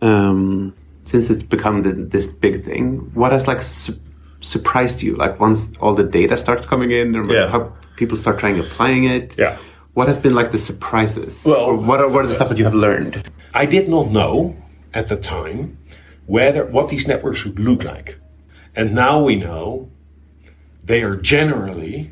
um, 0.02 0.74
since 1.06 1.30
it's 1.30 1.44
become 1.44 1.82
the, 1.84 1.94
this 1.94 2.28
big 2.28 2.64
thing, 2.64 3.10
what 3.16 3.32
has 3.32 3.48
like 3.48 3.62
su- 3.62 3.98
surprised 4.42 5.02
you? 5.02 5.16
Like 5.16 5.40
once 5.40 5.76
all 5.78 5.96
the 5.96 6.04
data 6.04 6.38
starts 6.38 6.66
coming 6.66 6.92
in, 6.92 7.16
and 7.16 7.30
Yeah. 7.32 7.50
how 7.50 7.72
people 7.96 8.16
start 8.18 8.40
trying 8.40 8.60
applying 8.60 9.06
it. 9.06 9.36
Yeah. 9.38 9.58
What 9.94 10.08
has 10.08 10.18
been 10.18 10.36
like 10.36 10.52
the 10.52 10.58
surprises? 10.58 11.44
Well, 11.46 11.56
or 11.58 11.76
what 11.76 12.00
are 12.00 12.10
what 12.10 12.24
are 12.24 12.28
the 12.28 12.34
stuff 12.34 12.50
that 12.50 12.58
you 12.58 12.66
have 12.66 12.74
learned? 12.74 13.30
I 13.54 13.66
did 13.66 13.88
not 13.88 14.12
know 14.12 14.56
at 14.94 15.08
the 15.08 15.18
time 15.18 15.78
whether 16.26 16.66
what 16.66 16.90
these 16.90 17.08
networks 17.08 17.44
would 17.44 17.60
look 17.60 17.84
like. 17.84 18.20
And 18.76 18.94
now 18.94 19.22
we 19.22 19.36
know 19.36 19.90
they 20.84 21.02
are 21.04 21.16
generally 21.16 22.12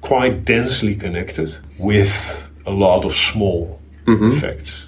quite 0.00 0.44
densely 0.44 0.94
connected 0.94 1.56
with 1.78 2.50
a 2.66 2.70
lot 2.70 3.04
of 3.04 3.12
small 3.12 3.80
effects. 4.06 4.86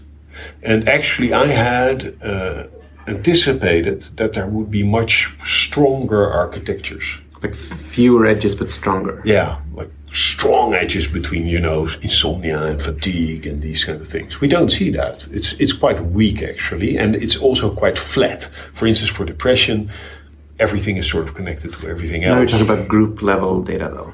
And 0.62 0.88
actually, 0.88 1.33
I 1.33 1.47
had 1.47 2.23
uh, 2.23 2.64
anticipated 3.07 4.02
that 4.16 4.35
there 4.35 4.47
would 4.47 4.71
be 4.71 4.83
much 4.83 5.35
stronger 5.45 6.31
architectures. 6.31 7.19
Like 7.43 7.55
fewer 7.55 8.26
edges 8.26 8.55
but 8.55 8.71
stronger. 8.71 9.23
Yeah, 9.25 9.61
like 9.75 9.90
strong 10.37 10.75
edges 10.75 11.07
between 11.07 11.47
you 11.47 11.61
know 11.66 11.88
insomnia 12.02 12.61
and 12.71 12.83
fatigue 12.83 13.47
and 13.47 13.62
these 13.62 13.85
kind 13.87 14.00
of 14.02 14.09
things. 14.09 14.38
We 14.45 14.49
don't 14.49 14.71
see 14.78 14.90
that. 14.90 15.26
It's 15.38 15.50
it's 15.62 15.73
quite 15.73 15.99
weak 16.19 16.43
actually, 16.43 16.99
and 17.02 17.16
it's 17.25 17.38
also 17.47 17.66
quite 17.83 17.97
flat. 17.97 18.40
For 18.75 18.87
instance, 18.87 19.11
for 19.16 19.25
depression, 19.25 19.90
everything 20.59 20.99
is 20.99 21.07
sort 21.09 21.25
of 21.26 21.33
connected 21.35 21.73
to 21.73 21.88
everything 21.88 22.25
else. 22.25 22.35
Now 22.35 22.40
you're 22.40 22.52
talking 22.55 22.71
about 22.71 22.88
group 22.88 23.23
level 23.23 23.62
data 23.62 23.88
though. 23.97 24.12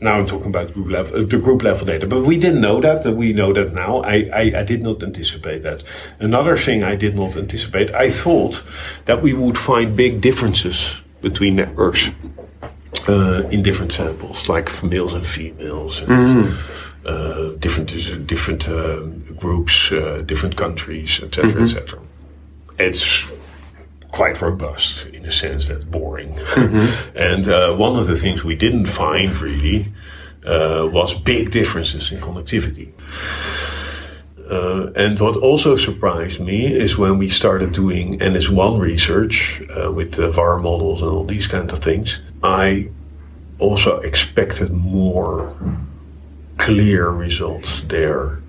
Now 0.00 0.14
I'm 0.18 0.26
talking 0.26 0.50
about 0.56 0.72
group 0.74 0.90
level, 0.90 1.10
uh, 1.16 1.24
the 1.34 1.38
group 1.38 1.62
level 1.62 1.86
data, 1.86 2.06
but 2.06 2.22
we 2.30 2.36
didn't 2.44 2.60
know 2.60 2.78
that. 2.86 2.98
That 3.04 3.14
we 3.22 3.32
know 3.32 3.52
that 3.54 3.72
now. 3.72 3.92
I, 4.14 4.16
I, 4.40 4.44
I 4.60 4.64
did 4.72 4.82
not 4.82 5.02
anticipate 5.02 5.62
that. 5.62 5.84
Another 6.20 6.56
thing 6.56 6.84
I 6.84 6.96
did 6.96 7.14
not 7.14 7.36
anticipate. 7.36 7.88
I 7.94 8.10
thought 8.10 8.62
that 9.06 9.22
we 9.22 9.32
would 9.32 9.58
find 9.58 9.96
big 9.96 10.20
differences 10.20 10.78
between 11.22 11.56
networks 11.56 12.10
uh, 13.08 13.48
in 13.50 13.62
different 13.62 13.92
samples, 13.92 14.48
like 14.48 14.68
for 14.68 14.86
males 14.86 15.14
and 15.14 15.26
females, 15.26 16.02
and 16.02 16.54
uh, 17.04 17.52
different 17.58 17.88
different 18.26 18.68
uh, 18.68 19.00
groups, 19.36 19.92
uh, 19.92 20.22
different 20.24 20.56
countries, 20.56 21.20
etc., 21.22 21.60
etc. 21.60 21.98
It's 22.78 23.26
quite 24.10 24.40
robust 24.40 25.06
in 25.06 25.24
a 25.24 25.30
sense 25.30 25.68
that's 25.68 25.84
boring. 25.84 26.38
and 27.16 27.48
uh, 27.48 27.74
one 27.74 27.98
of 27.98 28.06
the 28.06 28.16
things 28.16 28.44
we 28.44 28.54
didn't 28.54 28.86
find 28.86 29.36
really 29.40 29.86
uh, 30.46 30.88
was 30.92 31.14
big 31.14 31.50
differences 31.50 32.12
in 32.12 32.20
connectivity. 32.20 32.92
Uh, 34.50 34.90
and 34.94 35.18
what 35.20 35.36
also 35.38 35.76
surprised 35.76 36.38
me 36.40 36.66
is 36.66 36.98
when 36.98 37.16
we 37.18 37.30
started 37.30 37.72
doing 37.72 38.18
NS1 38.18 38.78
research 38.78 39.62
uh, 39.76 39.90
with 39.90 40.12
the 40.12 40.30
VAR 40.30 40.58
models 40.58 41.00
and 41.02 41.10
all 41.10 41.24
these 41.24 41.46
kind 41.46 41.70
of 41.72 41.82
things, 41.82 42.18
I 42.42 42.90
also 43.58 44.00
expected 44.00 44.70
more 44.70 45.54
clear 46.58 47.08
results 47.10 47.82
there. 47.84 48.40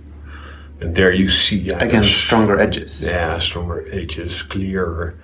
And 0.81 0.93
there 0.95 1.13
you 1.13 1.29
see 1.29 1.59
yeah, 1.59 1.77
Again, 1.77 2.01
there's- 2.01 2.15
stronger 2.15 2.59
edges. 2.59 3.01
yeah, 3.01 3.39
stronger 3.39 3.85
edges, 3.91 4.43
clearer. 4.43 5.15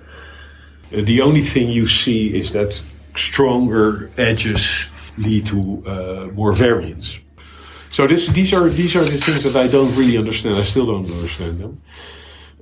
Uh, 0.90 1.02
the 1.02 1.20
only 1.20 1.42
thing 1.42 1.68
you 1.68 1.86
see 1.86 2.34
is 2.34 2.52
that 2.52 2.82
stronger 3.16 4.10
edges 4.16 4.88
lead 5.18 5.46
to 5.46 5.82
uh, 5.86 6.26
more 6.34 6.52
variance. 6.54 7.18
So 7.92 8.06
this, 8.06 8.26
these 8.28 8.52
are 8.54 8.68
these 8.68 8.96
are 8.96 9.04
the 9.04 9.18
things 9.18 9.44
that 9.44 9.54
I 9.54 9.68
don't 9.68 9.94
really 9.94 10.16
understand. 10.16 10.56
I 10.56 10.62
still 10.62 10.86
don't 10.86 11.08
understand 11.10 11.58
them. 11.58 11.82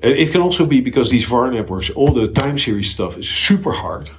And 0.02 0.12
it 0.14 0.32
can 0.32 0.40
also 0.40 0.64
be 0.64 0.80
because 0.80 1.10
these 1.10 1.24
VAR 1.24 1.50
networks, 1.50 1.90
all 1.90 2.12
the 2.12 2.28
time 2.28 2.58
series 2.58 2.90
stuff 2.90 3.16
is 3.16 3.28
super 3.28 3.72
hard. 3.72 4.10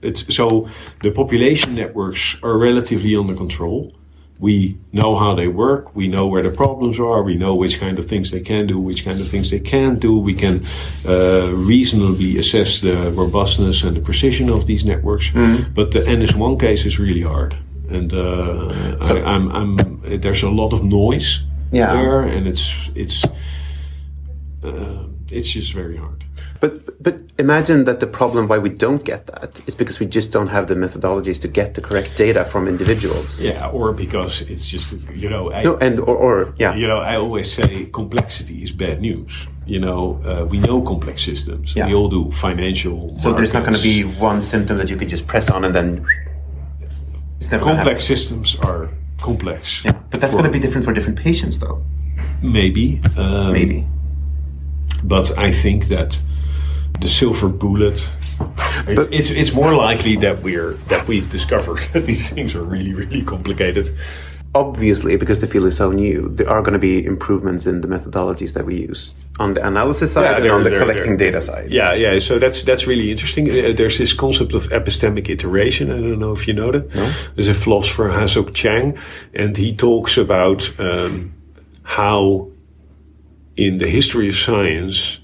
It's, 0.00 0.34
so 0.34 0.68
the 1.02 1.10
population 1.10 1.74
networks 1.74 2.36
are 2.42 2.56
relatively 2.56 3.16
under 3.16 3.34
control. 3.34 3.92
We 4.38 4.78
know 4.92 5.16
how 5.16 5.34
they 5.34 5.48
work. 5.48 5.96
We 5.96 6.08
know 6.08 6.26
where 6.26 6.42
the 6.42 6.50
problems 6.50 6.98
are. 7.00 7.22
We 7.22 7.36
know 7.36 7.54
which 7.54 7.80
kind 7.80 7.98
of 7.98 8.06
things 8.06 8.30
they 8.30 8.40
can 8.40 8.66
do, 8.66 8.78
which 8.78 9.04
kind 9.04 9.20
of 9.20 9.28
things 9.28 9.50
they 9.50 9.60
can't 9.60 9.98
do. 9.98 10.16
We 10.18 10.34
can 10.34 10.60
uh, 11.06 11.52
reasonably 11.54 12.38
assess 12.38 12.80
the 12.80 13.12
robustness 13.16 13.82
and 13.82 13.96
the 13.96 14.00
precision 14.00 14.48
of 14.50 14.66
these 14.66 14.84
networks. 14.84 15.30
But 15.74 15.90
the 15.92 16.00
NS1 16.00 16.60
case 16.60 16.84
is 16.86 16.98
really 16.98 17.22
hard, 17.22 17.56
and 17.90 18.12
uh, 18.12 18.68
I, 19.02 19.22
I'm, 19.22 19.50
I'm, 19.52 20.20
there's 20.20 20.42
a 20.42 20.50
lot 20.50 20.72
of 20.72 20.82
noise 20.82 21.40
Yeah. 21.72 21.92
there, 21.92 22.20
and 22.22 22.46
it's 22.48 22.90
it's 22.94 23.24
uh, 24.62 25.04
it's 25.30 25.48
just 25.50 25.72
very 25.72 25.96
hard. 25.96 26.24
But 26.60 27.02
but 27.02 27.14
imagine 27.38 27.84
that 27.84 28.00
the 28.00 28.06
problem 28.06 28.48
why 28.48 28.58
we 28.58 28.70
don't 28.70 29.04
get 29.04 29.26
that 29.26 29.50
is 29.66 29.74
because 29.74 30.00
we 30.00 30.06
just 30.06 30.32
don't 30.32 30.48
have 30.48 30.66
the 30.68 30.74
methodologies 30.74 31.40
to 31.42 31.48
get 31.48 31.74
the 31.74 31.80
correct 31.82 32.16
data 32.16 32.44
from 32.44 32.66
individuals. 32.68 33.40
Yeah, 33.42 33.68
or 33.68 33.92
because 33.92 34.40
it's 34.42 34.66
just 34.66 34.92
you 35.14 35.28
know 35.28 35.52
I, 35.52 35.62
No, 35.62 35.76
and 35.76 36.00
or, 36.00 36.16
or 36.16 36.54
yeah. 36.58 36.74
you 36.74 36.86
know 36.86 36.98
I 36.98 37.16
always 37.16 37.52
say 37.52 37.86
complexity 37.92 38.62
is 38.62 38.72
bad 38.72 39.00
news. 39.00 39.46
You 39.66 39.80
know 39.80 40.20
uh, 40.24 40.46
we 40.46 40.58
know 40.58 40.80
complex 40.82 41.22
systems. 41.22 41.74
Yeah. 41.76 41.86
We 41.88 41.94
all 41.94 42.08
do 42.08 42.30
financial. 42.32 43.16
So 43.16 43.32
there's 43.32 43.52
not 43.52 43.62
going 43.64 43.76
to 43.76 43.82
be 43.82 44.04
one 44.20 44.40
symptom 44.40 44.78
that 44.78 44.88
you 44.88 44.96
could 44.96 45.10
just 45.10 45.26
press 45.26 45.50
on 45.50 45.64
and 45.64 45.74
then 45.74 46.06
it's 47.38 47.50
never 47.50 47.62
complex 47.64 48.04
systems 48.04 48.56
are 48.60 48.88
complex. 49.20 49.82
Yeah, 49.84 49.92
but 50.10 50.20
that's 50.20 50.34
going 50.34 50.44
to 50.44 50.50
be 50.50 50.58
different 50.58 50.84
for 50.84 50.92
different 50.92 51.18
patients, 51.18 51.58
though. 51.58 51.82
maybe 52.42 53.00
um, 53.16 53.52
Maybe. 53.52 53.86
but 55.04 55.36
I 55.38 55.52
think 55.52 55.86
that 55.86 56.20
the 57.00 57.08
silver 57.08 57.48
bullet. 57.48 58.08
It's, 58.86 59.06
it's, 59.12 59.30
it's 59.30 59.54
more 59.54 59.74
likely 59.74 60.16
that 60.16 60.42
we're 60.42 60.74
that 60.88 61.06
we've 61.08 61.30
discovered 61.30 61.82
that 61.92 62.06
these 62.06 62.28
things 62.30 62.54
are 62.54 62.62
really 62.62 62.94
really 62.94 63.22
complicated. 63.22 63.90
Obviously, 64.56 65.16
because 65.16 65.40
the 65.40 65.46
field 65.46 65.66
is 65.66 65.76
so 65.76 65.92
new, 65.92 66.28
there 66.38 66.48
are 66.48 66.62
going 66.62 66.72
to 66.72 66.78
be 66.78 67.04
improvements 67.04 67.66
in 67.66 67.82
the 67.82 67.88
methodologies 67.88 68.52
that 68.54 68.64
we 68.64 68.74
use 68.88 69.14
on 69.38 69.52
the 69.54 69.66
analysis 69.66 70.12
side 70.12 70.42
and 70.42 70.50
on 70.50 70.62
the 70.62 70.70
collecting 70.70 71.16
data 71.18 71.40
side. 71.40 71.70
Yeah, 71.70 71.92
yeah. 71.92 72.18
So 72.18 72.38
that's 72.38 72.62
that's 72.62 72.86
really 72.86 73.10
interesting. 73.10 73.50
Uh, 73.50 73.72
there's 73.76 73.98
this 73.98 74.14
concept 74.14 74.54
of 74.54 74.68
epistemic 74.70 75.28
iteration. 75.28 75.90
I 75.90 75.96
don't 75.96 76.18
know 76.18 76.32
if 76.32 76.48
you 76.48 76.54
know 76.54 76.72
that. 76.72 76.90
There's 77.34 77.48
a 77.48 77.54
philosopher 77.54 78.08
Hasok 78.08 78.54
Chang, 78.54 78.98
and 79.34 79.56
he 79.56 79.76
talks 79.76 80.16
about 80.16 80.60
um, 80.80 81.34
how 81.82 82.48
in 83.56 83.78
the 83.78 83.88
history 83.88 84.28
of 84.28 84.36
science 84.36 85.18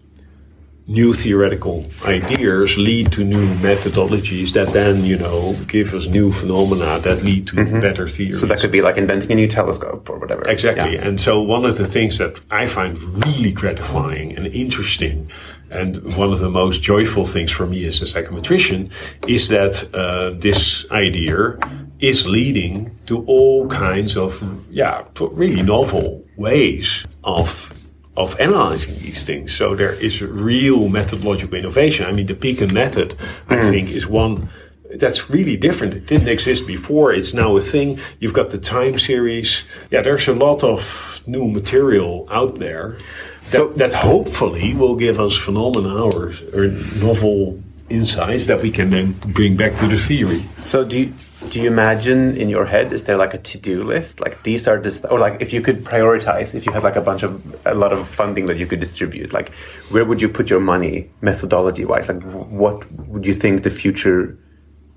new 0.86 1.14
theoretical 1.14 1.86
ideas 2.04 2.76
lead 2.76 3.12
to 3.12 3.22
new 3.22 3.46
methodologies 3.56 4.52
that 4.52 4.68
then, 4.72 5.04
you 5.04 5.16
know, 5.16 5.54
give 5.68 5.94
us 5.94 6.06
new 6.06 6.32
phenomena 6.32 6.98
that 7.00 7.22
lead 7.22 7.46
to 7.46 7.54
better 7.80 8.08
theories. 8.08 8.36
Mm-hmm. 8.36 8.40
So 8.40 8.46
that 8.46 8.58
could 8.58 8.72
be 8.72 8.82
like 8.82 8.96
inventing 8.96 9.30
a 9.30 9.34
new 9.34 9.48
telescope 9.48 10.10
or 10.10 10.18
whatever. 10.18 10.42
Exactly. 10.48 10.94
Yeah. 10.94 11.06
And 11.06 11.20
so 11.20 11.40
one 11.40 11.64
of 11.64 11.78
the 11.78 11.86
things 11.86 12.18
that 12.18 12.40
I 12.50 12.66
find 12.66 12.98
really 13.24 13.52
gratifying 13.52 14.36
and 14.36 14.46
interesting, 14.48 15.30
and 15.70 15.96
one 16.16 16.32
of 16.32 16.40
the 16.40 16.50
most 16.50 16.82
joyful 16.82 17.24
things 17.24 17.50
for 17.52 17.66
me 17.66 17.86
as 17.86 18.02
a 18.02 18.04
psychometrician, 18.04 18.90
is 19.28 19.48
that 19.48 19.88
uh, 19.94 20.30
this 20.38 20.84
idea 20.90 21.58
is 22.00 22.26
leading 22.26 22.90
to 23.06 23.24
all 23.26 23.68
kinds 23.68 24.16
of, 24.16 24.42
yeah, 24.68 25.04
to 25.14 25.28
really 25.28 25.62
novel 25.62 26.24
ways 26.36 27.04
of 27.22 27.72
of 28.16 28.38
analyzing 28.38 28.94
these 29.00 29.24
things. 29.24 29.54
So 29.54 29.74
there 29.74 29.94
is 29.94 30.20
real 30.20 30.88
methodological 30.88 31.58
innovation. 31.58 32.06
I 32.06 32.12
mean, 32.12 32.26
the 32.26 32.34
PECAN 32.34 32.72
method, 32.72 33.16
I 33.48 33.56
hmm. 33.56 33.70
think, 33.70 33.90
is 33.90 34.06
one 34.06 34.48
that's 34.96 35.30
really 35.30 35.56
different. 35.56 35.94
It 35.94 36.06
didn't 36.06 36.28
exist 36.28 36.66
before. 36.66 37.12
It's 37.12 37.32
now 37.32 37.56
a 37.56 37.60
thing. 37.60 37.98
You've 38.20 38.34
got 38.34 38.50
the 38.50 38.58
time 38.58 38.98
series. 38.98 39.64
Yeah, 39.90 40.02
there's 40.02 40.28
a 40.28 40.34
lot 40.34 40.62
of 40.62 41.22
new 41.26 41.48
material 41.48 42.28
out 42.30 42.56
there 42.56 42.98
that, 43.44 43.50
So- 43.50 43.72
that 43.76 43.94
hopefully 43.94 44.74
will 44.74 44.96
give 44.96 45.18
us 45.18 45.36
phenomena 45.36 46.04
or, 46.04 46.32
or 46.54 46.66
novel 47.00 47.61
insights 47.92 48.46
that 48.46 48.62
we 48.62 48.70
can 48.70 48.90
then 48.90 49.12
bring 49.34 49.56
back 49.56 49.76
to 49.78 49.86
the 49.86 49.98
theory. 49.98 50.44
So 50.62 50.84
do 50.84 50.98
you, 50.98 51.12
do 51.50 51.60
you 51.60 51.66
imagine 51.66 52.36
in 52.36 52.48
your 52.48 52.64
head 52.64 52.92
is 52.92 53.04
there 53.04 53.16
like 53.16 53.34
a 53.34 53.38
to 53.38 53.58
do 53.58 53.82
list 53.84 54.20
like 54.20 54.42
these 54.44 54.66
are 54.68 54.78
this 54.78 55.04
or 55.06 55.18
like 55.18 55.40
if 55.40 55.52
you 55.52 55.60
could 55.60 55.84
prioritize 55.84 56.54
if 56.54 56.64
you 56.64 56.72
had 56.72 56.82
like 56.82 56.96
a 56.96 57.00
bunch 57.00 57.22
of 57.22 57.32
a 57.66 57.74
lot 57.74 57.92
of 57.92 58.08
funding 58.08 58.46
that 58.46 58.56
you 58.58 58.66
could 58.66 58.80
distribute 58.80 59.32
like 59.32 59.52
where 59.90 60.04
would 60.04 60.22
you 60.22 60.28
put 60.28 60.48
your 60.48 60.60
money 60.60 61.10
methodology 61.20 61.84
wise 61.84 62.08
like 62.08 62.22
what 62.22 62.90
would 63.08 63.26
you 63.26 63.32
think 63.34 63.64
the 63.64 63.70
future 63.70 64.38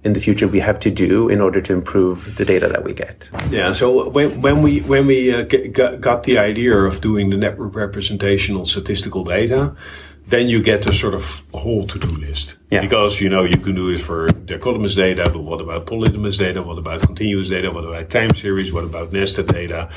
in 0.03 0.13
the 0.13 0.19
future 0.19 0.47
we 0.47 0.59
have 0.59 0.79
to 0.79 0.91
do 0.91 1.27
in 1.29 1.41
order 1.41 1.59
to 1.59 1.73
improve 1.73 2.35
the 2.37 2.45
data 2.45 2.67
that 2.67 2.83
we 2.83 2.93
get 2.93 3.27
Yeah. 3.49 3.73
So 3.73 4.09
when 4.09 4.39
when 4.41 4.61
we 4.61 4.81
when 4.81 5.07
we 5.07 5.33
uh, 5.33 5.43
g- 5.43 5.69
g- 5.69 5.97
got 5.99 6.23
the 6.23 6.37
idea 6.37 6.77
of 6.77 7.01
doing 7.01 7.31
the 7.31 7.37
network 7.37 7.73
representation 7.75 8.55
on 8.55 8.65
statistical 8.67 9.23
data, 9.23 9.75
then 10.27 10.47
you 10.47 10.61
get 10.61 10.85
a 10.87 10.93
sort 10.93 11.13
of 11.13 11.43
whole 11.53 11.85
to 11.87 11.99
do 11.99 12.07
list. 12.07 12.55
Yeah. 12.71 12.81
Because 12.81 13.21
you 13.21 13.29
know 13.29 13.43
you 13.43 13.57
can 13.57 13.75
do 13.75 13.89
it 13.89 13.99
for 13.99 14.27
the 14.31 14.57
dichotomous 14.57 14.95
data, 14.95 15.29
but 15.29 15.41
what 15.41 15.61
about 15.61 15.85
polytomous 15.85 16.37
data? 16.37 16.61
What 16.61 16.77
about 16.77 17.01
continuous 17.01 17.49
data? 17.49 17.71
What 17.71 17.85
about 17.85 18.09
time 18.09 18.33
series? 18.33 18.73
What 18.73 18.83
about 18.83 19.13
nested 19.13 19.47
data? 19.47 19.89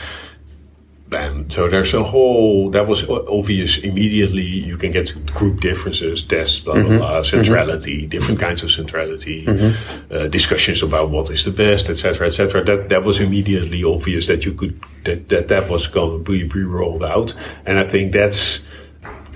And 1.11 1.51
so 1.51 1.69
there's 1.71 1.95
a 1.95 2.03
whole 2.03 2.71
that 2.73 2.87
was 2.87 3.09
obvious 3.09 3.79
immediately. 3.79 4.43
You 4.43 4.77
can 4.77 4.93
get 4.93 5.25
group 5.33 5.61
differences, 5.61 6.23
tests, 6.23 6.61
blah 6.61 6.75
blah 6.75 6.83
mm-hmm. 6.83 6.99
blah, 6.99 7.13
mm-hmm. 7.13 7.25
centrality, 7.25 8.07
different 8.07 8.39
kinds 8.39 8.63
of 8.63 8.71
centrality, 8.71 9.47
mm-hmm. 9.47 10.15
uh, 10.15 10.27
discussions 10.27 10.83
about 10.83 11.09
what 11.09 11.31
is 11.31 11.47
the 11.47 11.51
best, 11.51 11.89
etc., 11.89 12.27
etc. 12.27 12.63
That 12.63 12.91
that 12.91 13.05
was 13.05 13.21
immediately 13.21 13.83
obvious 13.85 14.27
that 14.27 14.45
you 14.45 14.53
could 14.53 14.79
that 15.05 15.31
that, 15.31 15.49
that 15.49 15.71
was 15.71 15.87
going 15.87 16.23
to 16.23 16.31
be, 16.31 16.43
be 16.43 16.63
rolled 16.63 17.03
out, 17.03 17.35
and 17.65 17.79
I 17.79 17.85
think 17.85 18.13
that's 18.13 18.61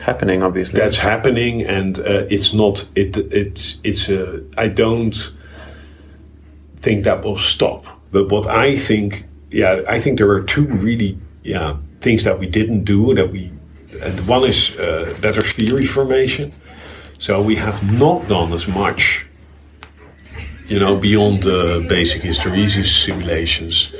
happening 0.02 0.42
obviously 0.42 0.80
that's 0.80 0.98
happening, 0.98 1.62
and 1.62 1.98
uh, 1.98 2.26
it's 2.28 2.52
not 2.52 2.88
it 2.94 3.16
it's 3.16 3.78
it's 3.84 4.08
a 4.08 4.42
I 4.58 4.68
don't 4.68 5.32
think 6.82 7.04
that 7.04 7.24
will 7.24 7.38
stop. 7.38 7.86
But 8.10 8.28
what 8.28 8.46
I 8.46 8.76
think, 8.76 9.24
yeah, 9.50 9.82
I 9.88 9.98
think 10.00 10.18
there 10.18 10.30
are 10.30 10.42
two 10.42 10.66
really 10.66 11.16
yeah 11.42 11.76
things 12.00 12.24
that 12.24 12.38
we 12.38 12.46
didn't 12.46 12.84
do 12.84 13.14
that 13.14 13.30
we, 13.30 13.50
and 14.02 14.26
one 14.26 14.44
is 14.44 14.76
uh, 14.78 15.14
better 15.20 15.42
theory 15.42 15.86
formation. 15.86 16.52
So 17.18 17.40
we 17.40 17.54
have 17.54 17.80
not 17.84 18.26
done 18.26 18.52
as 18.52 18.66
much, 18.66 19.24
you 20.66 20.80
know, 20.80 20.96
beyond 20.96 21.44
the 21.44 21.86
basic 21.88 22.22
hysteresis 22.22 23.04
simulations 23.04 23.92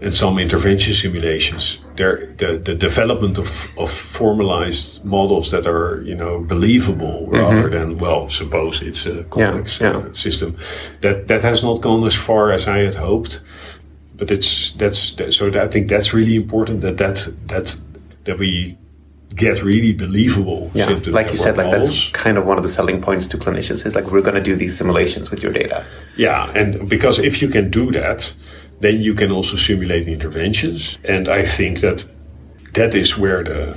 and 0.00 0.12
some 0.12 0.38
intervention 0.38 0.94
simulations. 0.94 1.78
There, 1.96 2.26
the, 2.38 2.58
the 2.58 2.74
development 2.74 3.38
of, 3.38 3.68
of 3.78 3.90
formalized 3.90 5.04
models 5.04 5.50
that 5.50 5.66
are, 5.66 6.02
you 6.02 6.14
know, 6.14 6.40
believable 6.40 7.26
rather 7.28 7.70
than, 7.70 7.98
well, 7.98 8.28
suppose 8.28 8.82
it's 8.82 9.06
a 9.06 9.24
complex 9.24 9.80
yeah. 9.80 9.96
Uh, 9.96 10.14
system. 10.14 10.56
That 11.00 11.28
that 11.28 11.42
has 11.42 11.62
not 11.62 11.80
gone 11.80 12.06
as 12.06 12.14
far 12.14 12.52
as 12.52 12.66
I 12.66 12.78
had 12.78 12.94
hoped. 12.94 13.40
But 14.16 14.30
it's 14.30 14.72
that's 14.72 15.14
that, 15.16 15.32
so. 15.32 15.50
That, 15.50 15.64
I 15.64 15.68
think 15.68 15.88
that's 15.88 16.12
really 16.14 16.36
important. 16.36 16.80
That 16.80 16.96
that 16.98 17.28
that 17.48 17.76
that 18.24 18.38
we 18.38 18.76
get 19.34 19.62
really 19.62 19.92
believable. 19.92 20.70
yeah 20.72 20.88
like 21.08 21.30
you 21.30 21.36
said 21.36 21.58
like 21.58 21.70
that's 21.70 22.08
kind 22.10 22.38
of 22.38 22.46
one 22.46 22.56
of 22.56 22.62
the 22.62 22.68
selling 22.70 23.02
points 23.02 23.26
to 23.26 23.36
clinicians 23.36 23.84
is 23.84 23.94
like 23.94 24.10
we're 24.10 24.22
going 24.22 24.34
to 24.34 24.42
do 24.42 24.56
these 24.56 24.74
simulations 24.76 25.30
with 25.30 25.42
your 25.42 25.52
data 25.52 25.84
Yeah, 26.16 26.50
and 26.54 26.88
because 26.88 27.18
if 27.18 27.42
you 27.42 27.48
can 27.48 27.70
do 27.70 27.92
that, 27.92 28.32
then 28.80 29.00
you 29.00 29.14
can 29.14 29.30
also 29.30 29.56
simulate 29.56 30.04
the 30.04 30.12
interventions. 30.12 30.98
And 31.04 31.28
I 31.28 31.44
think 31.44 31.80
that 31.80 32.04
that 32.74 32.94
is 32.94 33.16
where 33.18 33.42
the 33.44 33.76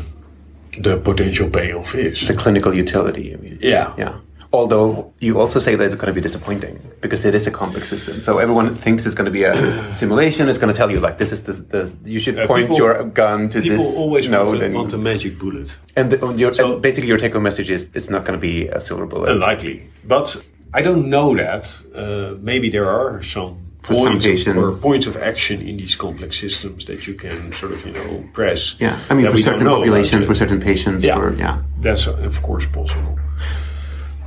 the 0.82 0.98
potential 0.98 1.50
payoff 1.50 1.96
is. 1.96 2.28
the 2.28 2.34
clinical 2.34 2.74
utility 2.74 3.34
I 3.34 3.38
mean. 3.38 3.58
yeah. 3.62 3.94
Yeah. 3.98 4.14
Although 4.52 5.14
you 5.20 5.40
also 5.40 5.60
say 5.60 5.76
that 5.76 5.84
it's 5.86 5.96
going 5.96 6.08
to 6.08 6.14
be 6.14 6.22
disappointing 6.22 6.80
because 7.02 7.24
it 7.24 7.36
is 7.36 7.46
a 7.48 7.52
complex 7.52 7.88
system. 7.88 8.20
So 8.20 8.40
everyone 8.40 8.74
thinks 8.76 9.06
it's 9.06 9.14
going 9.16 9.26
to 9.26 9.32
be 9.32 9.44
a 9.44 9.54
simulation. 9.92 10.50
It's 10.50 10.58
going 10.58 10.74
to 10.74 10.78
tell 10.78 10.90
you 10.90 11.00
like 11.00 11.18
this 11.20 11.32
is 11.32 11.44
this. 11.44 11.60
this 11.70 11.96
you 12.04 12.20
should 12.20 12.40
Uh, 12.40 12.48
point 12.48 12.66
people- 12.70 12.78
your 12.78 13.04
gun 13.14 13.50
to 13.50 13.62
People 13.62 13.78
this 13.78 13.96
always 13.98 14.28
node, 14.30 14.48
want, 14.48 14.62
a, 14.62 14.66
and, 14.66 14.74
want 14.76 14.94
a 14.94 14.98
magic 14.98 15.38
bullet. 15.38 15.76
and, 15.96 16.10
the, 16.12 16.18
your, 16.36 16.54
So- 16.54 16.74
and 16.74 16.82
basically 16.82 17.10
your 17.10 17.20
take-home 17.20 17.44
message 17.44 17.70
is 17.70 17.90
it's 17.94 18.10
not 18.10 18.26
going 18.26 18.40
to 18.40 18.42
be 18.42 18.68
a 18.70 18.80
silver 18.82 19.06
bullet. 19.06 19.30
Unlikely. 19.32 19.84
But 20.08 20.28
I 20.74 20.82
don't 20.82 21.10
know 21.10 21.36
that. 21.36 21.64
Uh, 21.94 22.36
maybe 22.42 22.70
there 22.72 22.90
are 22.90 23.22
some 23.22 23.56
For 23.90 23.96
some 23.96 24.04
points 24.14 24.26
of, 24.26 24.32
patients. 24.32 24.58
or 24.58 24.72
points 24.72 25.08
of 25.08 25.18
action 25.18 25.62
in 25.62 25.78
these 25.78 25.96
complex 25.96 26.40
systems 26.40 26.86
that 26.86 27.08
you 27.08 27.16
can 27.16 27.52
sort 27.54 27.72
of, 27.72 27.86
you 27.86 27.94
know, 27.94 28.24
press. 28.34 28.76
Yeah, 28.80 28.98
I 29.10 29.14
mean 29.16 29.30
for 29.32 29.38
certain 29.38 29.68
populations, 29.68 30.26
for 30.26 30.36
certain 30.36 30.62
patients, 30.62 31.04
Yeah. 31.04 31.16
for 31.16 31.34
yeah. 31.34 31.62
That's 31.82 32.08
uh, 32.08 32.14
of 32.32 32.42
course 32.42 32.66
possible. 32.68 33.20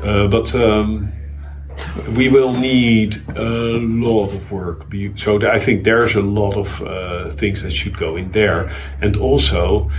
Uh, 0.02 0.26
but 0.26 0.52
um, 0.54 1.12
we 2.16 2.28
will 2.28 2.52
need 2.52 3.22
a 3.36 3.78
lot 3.78 4.32
of 4.32 4.50
work. 4.50 4.86
So 5.16 5.30
I 5.48 5.58
think 5.58 5.84
there's 5.84 6.14
a 6.16 6.20
lot 6.40 6.54
of 6.56 6.82
uh, 6.82 7.30
things 7.30 7.62
that 7.62 7.72
should 7.72 7.96
go 7.96 8.16
in 8.16 8.32
there. 8.32 8.70
And 9.00 9.16
also 9.16 9.90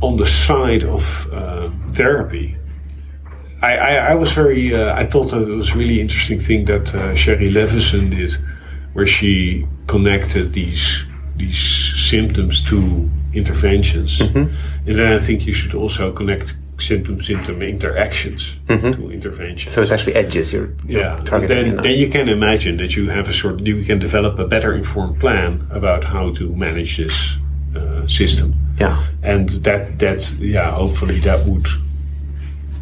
on 0.00 0.16
the 0.16 0.26
side 0.26 0.84
of 0.84 1.28
um, 1.32 1.80
therapy, 1.94 2.56
I, 3.62 3.76
I, 3.76 3.94
I 4.10 4.14
was 4.16 4.32
very, 4.32 4.74
uh, 4.74 4.94
I 5.02 5.06
thought 5.06 5.30
that 5.30 5.42
it 5.42 5.54
was 5.54 5.76
really 5.76 6.00
interesting 6.00 6.40
thing 6.40 6.64
that 6.64 6.92
uh, 6.94 7.14
Cheri 7.14 7.48
Levinson 7.52 8.10
did, 8.10 8.36
where 8.92 9.06
she 9.06 9.66
connected 9.86 10.52
these 10.52 11.02
these 11.36 11.94
symptoms 12.10 12.62
to 12.64 13.08
interventions. 13.34 14.20
And 14.20 14.98
then 14.98 15.12
I 15.12 15.18
think 15.18 15.46
you 15.46 15.52
should 15.52 15.74
also 15.74 16.12
connect 16.12 16.56
symptom 16.78 17.22
symptom 17.22 17.62
interactions 17.62 18.54
to 18.68 19.10
interventions. 19.10 19.72
So 19.72 19.82
it's 19.82 19.92
actually 19.92 20.14
edges 20.16 20.52
you're, 20.52 20.74
you're 20.86 21.02
yeah, 21.02 21.22
then, 21.22 21.66
you 21.66 21.72
know. 21.74 21.82
then 21.82 21.92
you 21.92 22.08
can 22.08 22.28
imagine 22.28 22.76
that 22.78 22.96
you 22.96 23.08
have 23.08 23.28
a 23.28 23.32
sort 23.32 23.60
of, 23.60 23.66
you 23.66 23.84
can 23.84 23.98
develop 23.98 24.38
a 24.38 24.46
better 24.46 24.74
informed 24.74 25.20
plan 25.20 25.66
about 25.70 26.04
how 26.04 26.32
to 26.34 26.54
manage 26.54 26.96
this 26.96 27.36
uh, 27.76 28.06
system 28.06 28.54
yeah. 28.78 29.04
and 29.22 29.48
that 29.66 29.98
that 29.98 30.30
yeah 30.38 30.70
hopefully 30.70 31.18
that 31.20 31.46
would 31.46 31.66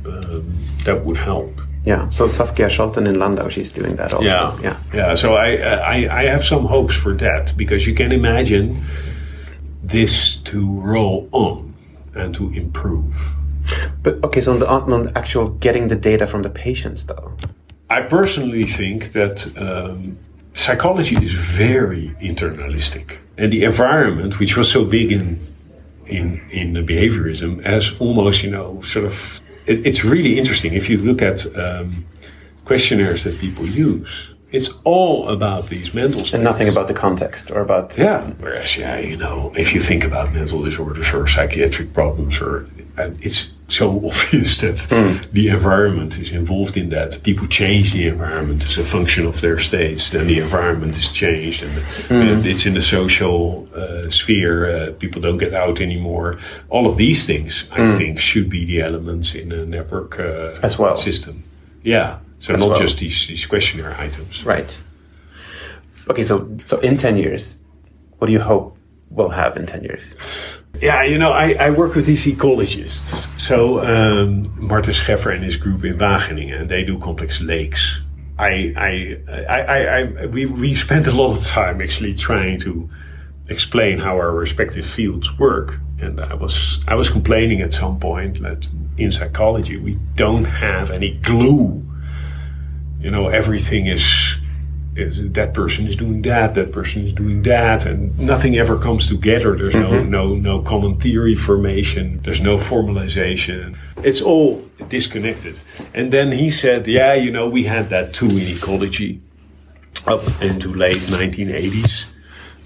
um, 0.07 0.45
that 0.85 1.03
would 1.05 1.17
help 1.17 1.61
Yeah. 1.91 2.09
So 2.11 2.29
Saskia 2.29 2.69
Scholten 2.69 3.07
in 3.11 3.15
Landau, 3.23 3.49
she's 3.55 3.71
doing 3.79 3.95
that 4.01 4.11
also. 4.15 4.27
yeah 4.35 4.57
Yeah. 4.69 4.77
yeah 4.99 5.17
so 5.23 5.29
I, 5.47 5.49
I 5.95 5.97
i 6.21 6.23
have 6.35 6.45
some 6.53 6.65
hopes 6.75 6.97
for 7.03 7.13
that 7.27 7.45
because 7.63 7.81
you 7.89 7.95
can 8.01 8.11
imagine 8.21 8.67
this 9.95 10.37
to 10.51 10.59
roll 10.93 11.29
on 11.33 11.57
and 12.21 12.35
to 12.35 12.45
improve 12.63 13.15
But 14.03 14.15
okay, 14.27 14.41
so 14.41 14.53
on 14.53 14.59
the, 14.61 14.69
on 14.97 15.03
the 15.07 15.13
actual 15.23 15.47
getting 15.67 15.89
the 15.89 15.97
data 16.11 16.27
from 16.27 16.43
the 16.43 16.51
patients 16.67 17.01
though. 17.11 17.29
i 17.99 18.01
personally 18.19 18.67
think 18.81 18.99
that 19.19 19.37
um, 19.67 19.99
psychology 20.55 21.17
is 21.27 21.33
very 21.67 22.07
internalistic 22.31 23.07
and 23.41 23.49
the 23.53 23.63
environment 23.73 24.33
which 24.41 24.57
was 24.59 24.69
so 24.77 24.81
big 24.85 25.09
in 25.19 25.27
in 26.19 26.27
in 26.61 26.69
behaviorism 26.87 27.51
as 27.77 27.83
almost 28.01 28.37
you 28.45 28.51
know 28.57 28.69
sort 28.83 29.07
of 29.11 29.15
it, 29.71 29.87
it's 29.87 30.05
really 30.05 30.39
interesting. 30.39 30.75
If 30.75 30.91
you 30.91 30.99
look 30.99 31.23
at 31.23 31.39
um, 31.57 32.05
questionnaires 32.65 33.25
that 33.25 33.39
people 33.39 33.67
use 33.67 34.35
it's 34.53 34.71
all 34.85 35.29
about 35.29 35.69
these 35.69 35.95
mental 35.95 36.21
states 36.21 36.35
And 36.35 36.45
nothing 36.45 36.69
about 36.69 36.89
the 36.89 36.95
context 36.95 37.51
or 37.51 37.61
about 37.61 37.97
yeah. 37.97 38.31
Whereas 38.41 38.77
yeah 38.77 38.99
you 38.99 39.17
know 39.17 39.53
if 39.57 39.75
you 39.75 39.81
think 39.81 40.05
about 40.05 40.33
mental 40.33 40.63
disorders 40.63 41.13
or 41.13 41.27
psychiatric 41.27 41.93
problems 41.93 42.41
or 42.41 42.67
uh, 42.99 43.11
it's 43.23 43.55
so 43.71 43.97
obvious 44.09 44.59
that 44.61 44.79
the 45.33 45.49
environment 45.49 46.19
is 46.19 46.31
involved 46.33 46.77
in 46.77 46.91
that. 46.91 47.23
People 47.23 47.47
change 47.47 47.93
the 47.93 48.09
environment 48.09 48.65
as 48.67 48.79
a 48.79 48.85
function 48.85 49.27
of 49.27 49.41
their 49.41 49.59
states, 49.59 50.11
then 50.11 50.27
the 50.27 50.39
environment 50.41 50.97
is 50.99 51.11
changed, 51.13 51.63
and, 51.63 51.73
and 52.11 52.47
it's 52.47 52.67
in 52.67 52.75
the 52.75 52.83
social 52.83 53.69
uh, 53.75 54.11
sphere. 54.11 54.71
Uh, 54.71 54.93
people 54.99 55.21
don't 55.23 55.39
get 55.39 55.55
out 55.55 55.81
anymore. 55.81 56.39
All 56.69 56.87
of 56.87 56.97
these 56.97 57.27
things, 57.27 57.67
I 57.71 57.97
think, 57.97 58.19
should 58.19 58.49
be 58.51 58.65
the 58.65 58.81
elements 58.83 59.35
in 59.35 59.53
a 59.53 59.65
network 59.65 60.19
uh, 60.19 60.57
As 60.63 60.79
well. 60.79 60.97
system. 60.97 61.43
Yeah, 61.83 62.19
so 62.41 62.55
As 62.55 62.61
not 62.61 62.71
well. 62.71 62.79
just 62.81 62.99
these 62.99 63.27
these 63.27 63.47
questionnaire 63.47 63.95
items. 63.99 64.45
Right. 64.45 64.77
Okay, 66.11 66.25
so 66.25 66.49
so 66.65 66.79
in 66.81 66.97
ten 66.99 67.17
years, 67.17 67.57
what 68.19 68.27
do 68.27 68.33
you 68.33 68.41
hope 68.41 68.77
we'll 69.11 69.29
have 69.31 69.57
in 69.57 69.67
ten 69.67 69.83
years? 69.85 70.15
Yeah, 70.79 71.03
you 71.03 71.19
know, 71.19 71.33
I, 71.33 71.55
I 71.55 71.71
work 71.71 71.95
with 71.95 72.07
these 72.07 72.25
ecologists. 72.25 73.29
So 73.39 73.85
um, 73.85 74.55
Martin 74.57 74.95
Scheffer 74.95 75.31
and 75.31 75.45
his 75.45 75.57
group 75.57 75.85
in 75.85 75.99
Wageningen, 75.99 76.61
and 76.63 76.71
they 76.71 76.85
do 76.85 76.99
complex 76.99 77.41
lakes. 77.41 78.01
I, 78.39 78.73
I, 78.77 79.19
I, 79.29 79.61
I, 79.61 79.99
I 80.23 80.27
we, 80.27 80.47
we 80.47 80.75
spent 80.75 81.07
a 81.07 81.11
lot 81.11 81.37
of 81.37 81.45
time 81.45 81.83
actually 81.83 82.15
trying 82.15 82.61
to 82.61 82.89
explain 83.49 83.99
how 83.99 84.17
our 84.17 84.33
respective 84.33 84.87
fields 84.87 85.39
work. 85.39 85.79
And 86.01 86.19
I 86.21 86.33
was 86.33 86.83
I 86.89 86.95
was 86.95 87.11
complaining 87.11 87.61
at 87.61 87.75
some 87.75 88.01
point 88.01 88.41
that 88.41 88.67
in 88.97 89.11
psychology 89.11 89.77
we 89.77 89.99
don't 90.15 90.45
have 90.45 90.91
any 90.91 91.13
glue. 91.19 91.85
You 93.01 93.11
know, 93.11 93.29
everything 93.29 93.87
is 93.87 94.03
is 94.97 95.31
that 95.33 95.55
person 95.55 95.87
is 95.87 95.97
doing 95.97 96.23
that, 96.23 96.55
that 96.55 96.73
person 96.73 97.07
is 97.07 97.13
doing 97.13 97.43
that, 97.43 97.87
and 97.87 98.19
nothing 98.19 98.59
ever 98.59 98.77
comes 98.79 99.07
together. 99.07 99.57
There's 99.57 99.75
no 99.75 100.03
no 100.03 100.35
no 100.35 100.63
common 100.63 100.97
theory 101.01 101.35
formation. 101.35 102.21
There's 102.25 102.41
no 102.41 102.57
formalization. 102.57 103.77
It's 104.03 104.21
all 104.21 104.65
disconnected. 104.89 105.61
And 105.95 106.13
then 106.13 106.33
he 106.33 106.51
said, 106.51 106.89
"Yeah, 106.89 107.15
you 107.15 107.31
know, 107.31 107.49
we 107.49 107.65
had 107.65 107.91
that 107.91 108.13
too 108.13 108.27
in 108.27 108.49
ecology, 108.49 109.21
up 110.07 110.23
into 110.43 110.75
late 110.75 110.97
1980s, 110.97 112.07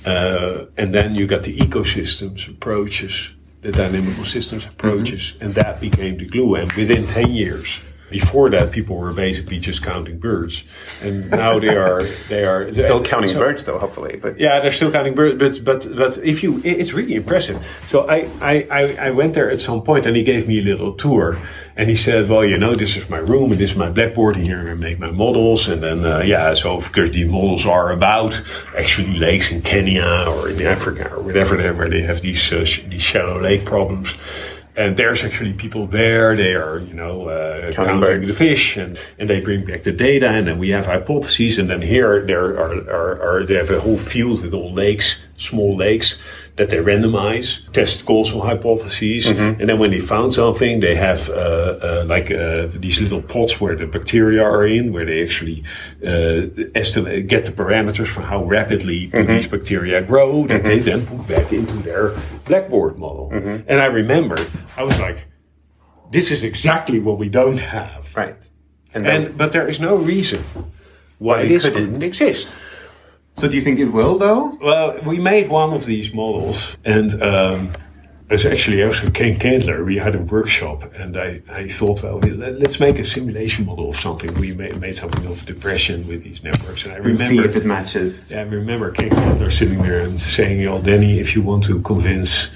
uh, 0.07 0.67
and 0.77 0.95
then 0.95 1.15
you 1.15 1.27
got 1.27 1.43
the 1.43 1.57
ecosystems 1.57 2.49
approaches, 2.49 3.31
the 3.61 3.73
dynamical 3.73 4.25
systems 4.25 4.65
approaches, 4.65 5.35
and 5.41 5.55
that 5.55 5.81
became 5.81 6.17
the 6.17 6.27
glue. 6.27 6.55
And 6.55 6.73
within 6.73 7.07
10 7.07 7.33
years." 7.33 7.81
Before 8.20 8.48
that, 8.50 8.70
people 8.70 8.94
were 8.96 9.12
basically 9.12 9.59
just 9.59 9.83
counting 9.83 10.18
birds, 10.18 10.62
and 11.03 11.29
now 11.33 11.59
they 11.59 11.77
are 11.77 12.05
they 12.29 12.44
are 12.44 12.72
Still 12.85 13.03
counting 13.03 13.33
so- 13.33 13.40
birds, 13.40 13.64
though, 13.64 13.79
hopefully. 13.85 14.14
But 14.24 14.38
yeah, 14.38 14.61
they're 14.61 14.70
still 14.81 14.92
counting 14.92 15.14
birds, 15.16 15.37
but 15.40 15.64
but 15.64 15.81
but 16.00 16.12
if 16.18 16.37
you, 16.44 16.62
it's 16.64 16.92
really 16.92 17.16
impressive. 17.16 17.59
So 17.90 17.96
I, 18.09 18.18
I 18.40 18.55
I 18.81 18.83
I 19.07 19.11
went 19.11 19.35
there 19.35 19.50
at 19.50 19.59
some 19.59 19.83
point, 19.83 20.07
and 20.07 20.14
he 20.16 20.22
gave 20.22 20.46
me 20.46 20.61
a 20.61 20.62
little 20.62 20.92
tour, 21.05 21.37
and 21.77 21.88
he 21.90 21.96
said, 21.96 22.29
"Well, 22.29 22.44
you 22.44 22.57
know, 22.57 22.72
this 22.72 22.94
is 22.96 23.11
my 23.11 23.18
room, 23.33 23.50
and 23.50 23.61
this 23.61 23.70
is 23.72 23.77
my 23.77 23.90
blackboard, 23.90 24.37
and 24.37 24.46
here 24.46 24.61
I 24.70 24.74
make 24.74 25.00
my 25.00 25.11
models, 25.11 25.68
and 25.68 25.83
then 25.83 25.98
uh, 26.07 26.20
yeah, 26.20 26.55
so 26.55 26.77
of 26.77 26.92
course 26.92 27.11
these 27.11 27.29
models 27.29 27.66
are 27.66 27.90
about 27.90 28.40
actually 28.79 29.12
lakes 29.18 29.50
in 29.50 29.61
Kenya 29.62 30.09
or 30.29 30.50
in 30.50 30.62
Africa 30.77 31.05
or 31.14 31.20
whatever, 31.20 31.57
they- 31.57 31.72
where 31.79 31.90
they 31.90 32.03
have 32.03 32.20
these 32.20 32.53
uh, 32.53 32.64
sh- 32.64 32.85
these 32.88 33.03
shallow 33.03 33.40
lake 33.42 33.64
problems." 33.64 34.14
And 34.77 34.97
there's 34.97 35.23
actually 35.23 35.53
people 35.53 35.87
there. 35.87 36.35
They 36.35 36.55
are, 36.55 36.81
you 36.81 36.95
know, 36.95 37.29
uh, 37.29 37.71
counting 37.73 38.01
birds. 38.01 38.29
the 38.29 38.35
fish, 38.35 38.77
and, 38.77 38.99
and 39.19 39.31
they 39.31 39.41
bring 39.41 39.65
back 39.65 39.85
the 39.85 39.93
data, 39.93 40.29
and 40.29 40.49
then 40.49 40.59
we 40.59 40.71
have 40.71 40.87
hypotheses, 40.87 41.59
and 41.59 41.71
then 41.71 41.81
here 41.81 42.27
there 42.27 42.59
are, 42.59 42.91
are, 42.91 43.23
are 43.23 43.47
they 43.47 43.55
have 43.55 43.71
a 43.71 43.79
whole 43.79 43.99
field 43.99 44.43
with 44.43 44.53
all 44.53 44.73
lakes, 44.73 45.21
small 45.37 45.77
lakes 45.77 46.19
that 46.57 46.71
they 46.71 46.77
randomize, 46.77 47.61
test 47.73 48.07
causal 48.07 48.40
hypotheses, 48.40 49.27
and 49.27 49.69
then 49.69 49.79
when 49.81 49.90
they 49.90 49.99
found 49.99 50.33
something, 50.33 50.79
they 50.79 50.95
have 50.95 51.29
uh, 51.29 51.33
uh, 51.33 52.05
like 52.07 52.31
uh, 52.31 52.69
these 52.71 53.01
little 53.01 53.21
pots 53.23 53.61
where 53.61 53.75
the 53.75 53.87
bacteria 53.87 54.40
are 54.43 54.64
in, 54.64 54.93
where 54.93 55.05
they 55.05 55.21
actually 55.23 55.64
uh, 56.07 56.47
estimate 56.77 57.27
get 57.27 57.45
the 57.45 57.51
parameters 57.51 58.07
for 58.07 58.23
how 58.23 58.45
rapidly 58.45 59.07
these 59.07 59.49
bacteria 59.49 60.01
grow, 60.03 60.47
that 60.47 60.62
they 60.62 60.79
then 60.79 61.05
put 61.07 61.27
back 61.27 61.53
into 61.53 61.75
their 61.83 62.17
blackboard 62.47 62.99
model. 62.99 63.31
And 63.33 63.81
I 63.81 63.87
remember, 63.87 64.37
I 64.77 64.85
was 64.85 64.99
like, 65.01 65.27
this 66.12 66.31
is 66.31 66.45
exactly 66.45 67.01
what 67.01 67.19
we 67.19 67.29
don't 67.29 67.59
have. 67.59 68.14
right, 68.14 68.37
and, 68.95 69.05
then, 69.05 69.23
And 69.27 69.37
but 69.37 69.51
there 69.51 69.69
is 69.69 69.81
no 69.81 69.97
reason 69.97 70.45
why 71.19 71.49
this 71.49 71.64
couldn't 71.64 72.03
exist. 72.03 72.57
So 73.37 73.49
do 73.49 73.57
you 73.57 73.62
think 73.62 73.79
it 73.81 73.87
will 73.92 74.16
though? 74.18 74.57
Well, 74.61 74.99
we 75.05 75.18
made 75.18 75.49
one 75.49 75.73
of 75.73 75.87
these 75.87 76.14
models, 76.14 76.77
and 76.85 77.20
um, 77.23 77.73
it's 78.31 78.44
actually 78.44 78.83
also 78.85 79.11
Ken 79.11 79.37
Kendler. 79.38 79.85
We 79.85 79.99
had 79.99 80.14
a 80.14 80.18
workshop, 80.20 80.85
and 80.94 81.16
I, 81.16 81.42
I 81.51 81.68
thought, 81.68 82.03
well, 82.03 82.18
let- 82.18 82.59
let's 82.61 82.79
make 82.79 82.99
a 83.01 83.05
simulation 83.05 83.66
model 83.66 83.90
of 83.90 83.97
something. 83.99 84.33
We 84.35 84.55
made, 84.55 84.81
made 84.81 84.94
something 84.94 85.27
of 85.27 85.44
depression 85.47 86.07
with 86.07 86.23
these 86.23 86.42
networks, 86.44 86.85
and 86.85 86.92
I 86.92 86.97
And 86.97 87.07
remember 87.07 87.25
see 87.25 87.38
if 87.40 87.57
it 87.57 87.66
matches. 87.66 88.33
I 88.33 88.42
remember 88.42 88.92
Ken 88.92 89.11
Kendler 89.11 89.51
sitting 89.53 89.83
there 89.83 90.03
and 90.03 90.18
saying, 90.20 90.61
"Yo, 90.61 90.81
Danny, 90.81 91.18
if 91.18 91.35
you 91.35 91.42
want 91.42 91.64
to 91.64 91.81
convince 91.83 92.49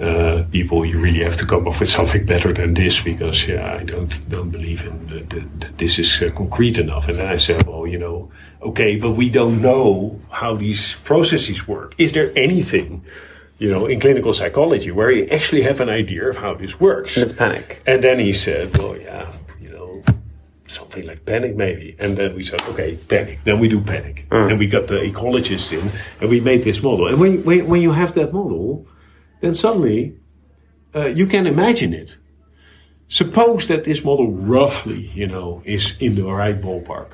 uh, 0.00 0.44
people, 0.52 0.84
you 0.84 0.98
really 0.98 1.24
have 1.24 1.36
to 1.38 1.46
come 1.46 1.66
up 1.66 1.80
with 1.80 1.88
something 1.88 2.26
better 2.26 2.52
than 2.52 2.74
this 2.74 3.00
because, 3.00 3.48
yeah, 3.48 3.78
I 3.80 3.84
don't 3.84 4.10
don't 4.28 4.50
believe 4.50 4.84
in 4.84 5.06
the, 5.06 5.20
the, 5.20 5.40
that 5.60 5.78
this 5.78 5.98
is 5.98 6.22
uh, 6.22 6.30
concrete 6.34 6.78
enough." 6.78 7.08
And 7.08 7.18
then 7.18 7.26
I 7.26 7.36
said, 7.36 7.66
"Well, 7.66 7.86
you 7.86 7.98
know, 7.98 8.30
okay, 8.60 8.96
but 8.96 9.12
we 9.12 9.30
don't 9.30 9.62
know 9.62 10.20
how 10.30 10.54
these 10.54 10.96
processes 11.04 11.66
work. 11.66 11.94
Is 11.98 12.12
there 12.12 12.30
anything?" 12.36 13.02
You 13.58 13.70
know, 13.70 13.86
in 13.86 14.00
clinical 14.00 14.34
psychology, 14.34 14.90
where 14.90 15.10
you 15.10 15.24
actually 15.30 15.62
have 15.62 15.80
an 15.80 15.88
idea 15.88 16.28
of 16.28 16.36
how 16.36 16.52
this 16.52 16.78
works. 16.78 17.16
it's 17.16 17.32
panic. 17.32 17.80
And 17.86 18.04
then 18.04 18.18
he 18.18 18.34
said, 18.34 18.76
well, 18.76 18.94
yeah, 18.98 19.32
you 19.58 19.70
know, 19.70 20.02
something 20.68 21.06
like 21.06 21.24
panic 21.24 21.56
maybe. 21.56 21.96
And 21.98 22.18
then 22.18 22.34
we 22.34 22.42
said, 22.42 22.60
okay, 22.68 22.96
panic. 23.08 23.38
Then 23.44 23.58
we 23.58 23.68
do 23.68 23.80
panic. 23.80 24.26
And 24.30 24.58
we 24.58 24.66
got 24.66 24.88
the 24.88 24.96
ecologists 24.96 25.72
in 25.72 25.90
and 26.20 26.28
we 26.28 26.38
made 26.38 26.64
this 26.64 26.82
model. 26.82 27.06
And 27.08 27.18
when, 27.18 27.42
when, 27.44 27.66
when 27.66 27.80
you 27.80 27.92
have 27.92 28.12
that 28.12 28.30
model, 28.34 28.86
then 29.40 29.54
suddenly 29.54 30.14
uh, 30.94 31.06
you 31.06 31.26
can 31.26 31.46
imagine 31.46 31.92
it. 31.92 32.16
Suppose 33.08 33.68
that 33.68 33.84
this 33.84 34.02
model 34.02 34.32
roughly, 34.32 35.10
you 35.14 35.26
know, 35.28 35.62
is 35.64 35.94
in 36.00 36.16
the 36.16 36.24
right 36.24 36.60
ballpark. 36.60 37.12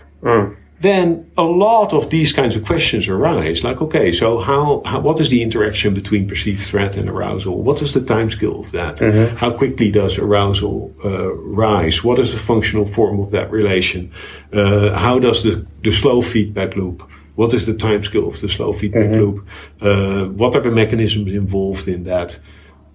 Then 0.80 1.30
a 1.36 1.44
lot 1.44 1.92
of 1.92 2.10
these 2.10 2.32
kinds 2.32 2.56
of 2.56 2.64
questions 2.64 3.06
arise. 3.06 3.62
Like, 3.62 3.80
okay, 3.80 4.10
so 4.10 4.40
how, 4.40 4.82
how 4.84 4.98
what 5.00 5.20
is 5.20 5.28
the 5.28 5.40
interaction 5.40 5.94
between 5.94 6.26
perceived 6.26 6.60
threat 6.60 6.96
and 6.96 7.08
arousal? 7.08 7.62
What 7.62 7.82
is 7.82 7.92
the 7.92 8.00
time 8.00 8.30
scale 8.30 8.60
of 8.60 8.72
that? 8.72 9.00
How 9.36 9.52
quickly 9.52 9.92
does 9.92 10.18
arousal 10.18 10.92
uh, 11.04 11.32
rise? 11.34 12.02
What 12.02 12.18
is 12.18 12.32
the 12.32 12.38
functional 12.38 12.86
form 12.86 13.20
of 13.20 13.30
that 13.30 13.50
relation? 13.52 14.10
Uh, 14.52 14.98
how 14.98 15.20
does 15.20 15.44
the, 15.44 15.64
the 15.84 15.92
slow 15.92 16.20
feedback 16.20 16.74
loop? 16.74 17.08
What 17.34 17.54
is 17.54 17.66
the 17.66 17.74
time 17.74 18.02
scale 18.02 18.28
of 18.28 18.40
the 18.40 18.48
slow 18.48 18.72
feedback 18.72 19.06
mhm. 19.06 19.16
loop? 19.16 19.46
Eh, 19.80 19.88
uh, 19.88 20.24
what 20.26 20.54
are 20.56 20.60
the 20.60 20.70
mechanisms 20.70 21.32
involved 21.32 21.88
in 21.88 22.04
that? 22.04 22.38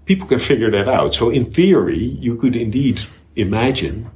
People 0.05 0.27
can 0.27 0.39
figure 0.39 0.71
that 0.71 0.87
out. 0.87 1.13
So 1.15 1.29
in 1.29 1.45
theory, 1.45 1.97
you 1.97 2.35
could 2.35 2.55
indeed 2.55 3.01
imagine 3.35 4.09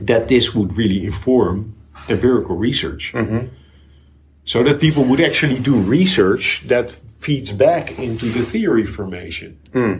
that 0.00 0.28
this 0.28 0.54
would 0.54 0.76
really 0.76 1.04
inform 1.04 1.74
empirical 2.08 2.56
research. 2.56 3.12
Mhm. 3.14 3.48
So 4.44 4.62
that 4.62 4.80
people 4.80 5.04
would 5.04 5.20
actually 5.20 5.58
do 5.58 5.74
research 5.74 6.62
that 6.66 6.90
feeds 7.24 7.52
back 7.52 7.98
into 7.98 8.26
the 8.26 8.42
theory 8.42 8.84
formation. 8.84 9.56
Hmm. 9.72 9.94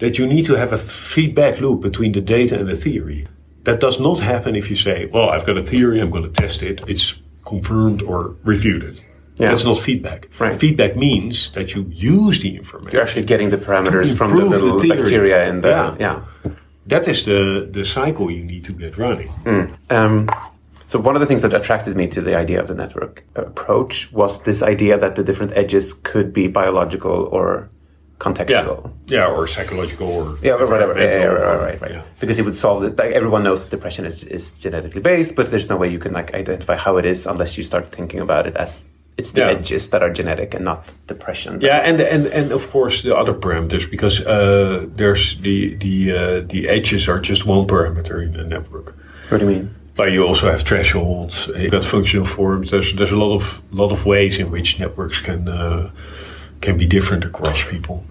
That 0.00 0.18
you 0.18 0.26
need 0.26 0.44
to 0.46 0.54
have 0.54 0.72
a 0.72 0.78
feedback 0.78 1.60
loop 1.60 1.80
between 1.82 2.12
the 2.12 2.20
data 2.20 2.58
and 2.58 2.68
the 2.68 2.74
theory. 2.76 3.26
That 3.62 3.78
does 3.78 4.00
not 4.00 4.18
happen 4.18 4.56
if 4.56 4.68
you 4.68 4.76
say, 4.76 5.06
well, 5.06 5.30
I've 5.30 5.46
got 5.46 5.56
a 5.56 5.62
theory, 5.62 6.00
I'm 6.00 6.10
going 6.10 6.24
to 6.24 6.40
test 6.42 6.62
it, 6.62 6.82
it's 6.88 7.14
confirmed 7.44 8.02
or 8.02 8.36
refuted. 8.44 9.00
Yeah. 9.36 9.48
That's 9.48 9.64
not 9.64 9.78
feedback. 9.78 10.28
Right. 10.38 10.58
Feedback 10.58 10.96
means 10.96 11.50
that 11.50 11.74
you 11.74 11.90
use 11.90 12.40
the 12.40 12.56
information. 12.56 12.92
You're 12.92 13.02
actually 13.02 13.24
getting 13.24 13.50
the 13.50 13.58
parameters 13.58 14.16
from 14.16 14.30
the 14.30 14.42
Improve 14.42 14.60
the 14.60 14.64
little 14.64 14.96
bacteria 14.96 15.48
in 15.48 15.60
the 15.60 15.68
Yeah. 15.68 15.96
yeah. 15.98 16.50
That 16.86 17.08
is 17.08 17.24
the, 17.24 17.66
the 17.70 17.84
cycle 17.84 18.30
you 18.30 18.44
need 18.44 18.64
to 18.66 18.72
get 18.72 18.96
running. 18.98 19.30
Um, 19.90 20.28
so 20.86 21.00
one 21.00 21.16
of 21.16 21.20
the 21.20 21.26
things 21.26 21.42
that 21.42 21.54
attracted 21.54 21.96
me 21.96 22.06
to 22.08 22.20
the 22.20 22.36
idea 22.36 22.60
of 22.60 22.68
the 22.68 22.74
network 22.74 23.24
approach 23.34 24.12
was 24.12 24.42
this 24.42 24.62
idea 24.62 24.98
that 24.98 25.16
the 25.16 25.24
different 25.24 25.52
edges 25.56 25.94
could 26.04 26.32
be 26.32 26.46
biological 26.46 27.24
or 27.32 27.68
contextual. 28.24 28.90
Yeah, 29.16 29.26
or 29.34 29.46
psychological 29.46 30.08
or 30.08 30.38
Yeah, 30.42 30.54
or 30.60 30.66
whatever. 30.72 30.92
Yeah, 30.96 31.10
yeah, 31.18 31.24
right, 31.26 31.60
right, 31.68 31.80
right. 31.82 31.92
yeah. 31.96 32.02
Because 32.20 32.38
it 32.40 32.44
would 32.44 32.56
solve 32.56 32.82
it. 32.88 32.92
Like 33.02 33.12
everyone 33.20 33.42
knows 33.46 33.60
that 33.62 33.70
depression 33.70 34.04
is, 34.06 34.24
is 34.24 34.52
genetically 34.64 35.02
based, 35.02 35.34
but 35.36 35.50
there's 35.50 35.68
no 35.68 35.76
way 35.76 35.88
you 35.88 35.98
can 35.98 36.12
like 36.12 36.34
identify 36.42 36.76
how 36.76 36.96
it 37.00 37.04
is 37.04 37.26
unless 37.26 37.56
you 37.58 37.64
start 37.64 37.84
thinking 37.96 38.20
about 38.20 38.46
it 38.46 38.56
as 38.56 38.84
it's 39.16 39.32
the 39.32 39.40
Yeah. 39.42 39.50
edges 39.58 39.90
that 39.90 40.02
are 40.02 40.12
genetic 40.20 40.54
and 40.54 40.64
not 40.64 40.80
depression. 41.06 41.60
Yeah, 41.60 41.88
and 41.88 42.00
and 42.00 42.26
and 42.38 42.52
of 42.52 42.62
course 42.72 43.02
the 43.06 43.14
other 43.16 43.34
parameters 43.34 43.86
because 43.90 44.16
uh, 44.26 44.86
there's 44.96 45.36
the 45.46 45.76
the 45.84 45.96
uh, 46.12 46.40
the 46.52 46.60
edges 46.76 47.08
are 47.08 47.20
just 47.30 47.46
one 47.46 47.66
parameter 47.66 48.16
in 48.26 48.34
a 48.40 48.44
network. 48.44 48.86
What 49.30 49.38
do 49.40 49.44
you 49.46 49.52
mean? 49.54 49.68
But 49.96 50.10
you 50.12 50.26
also 50.26 50.46
have 50.50 50.62
thresholds. 50.62 51.46
You've 51.56 51.70
got 51.70 51.84
functional 51.84 52.26
forms. 52.26 52.70
There's 52.70 52.92
there's 52.96 53.12
a 53.12 53.16
lot 53.24 53.34
of 53.34 53.60
lot 53.70 53.92
of 53.92 54.04
ways 54.04 54.38
in 54.38 54.50
which 54.50 54.80
networks 54.80 55.20
can 55.20 55.46
uh, 55.48 55.90
can 56.60 56.76
be 56.76 56.86
different 56.86 57.24
across 57.24 57.62
people. 57.70 58.02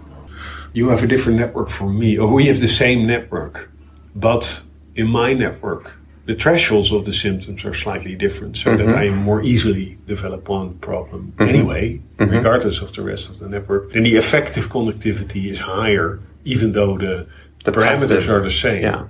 You 0.74 0.90
have 0.90 1.04
a 1.04 1.08
different 1.08 1.38
network 1.40 1.70
from 1.70 1.98
me, 1.98 2.18
or 2.18 2.28
we 2.34 2.48
have 2.48 2.60
the 2.60 2.68
same 2.68 3.06
network. 3.08 3.70
but 4.16 4.62
in 4.96 5.08
my 5.08 5.34
network, 5.34 5.96
the 6.26 6.36
thresholds 6.36 6.92
of 6.92 7.04
the 7.06 7.14
symptoms 7.14 7.66
are 7.66 7.74
slightly 7.74 8.16
different, 8.16 8.56
so 8.58 8.78
that 8.78 8.86
mm-hmm. 8.88 8.96
I 8.96 9.10
more 9.10 9.42
easily 9.42 9.98
develop 10.08 10.48
one 10.48 10.76
problem 10.76 11.34
mm-hmm. 11.38 11.50
anyway, 11.50 12.00
mm-hmm. 12.18 12.32
regardless 12.32 12.82
of 12.82 12.94
the 12.94 13.02
rest 13.02 13.30
of 13.30 13.40
the 13.40 13.50
network. 13.50 13.92
Then 13.92 14.04
the 14.04 14.16
effective 14.16 14.70
connectivity 14.70 15.50
is 15.50 15.60
higher, 15.60 16.20
even 16.46 16.72
though 16.72 16.98
the, 16.98 17.28
The 17.66 17.72
parameters 17.72 18.10
passive- 18.10 18.30
are 18.30 18.42
the 18.42 18.52
same. 18.52 18.84
yeah. 18.84 19.06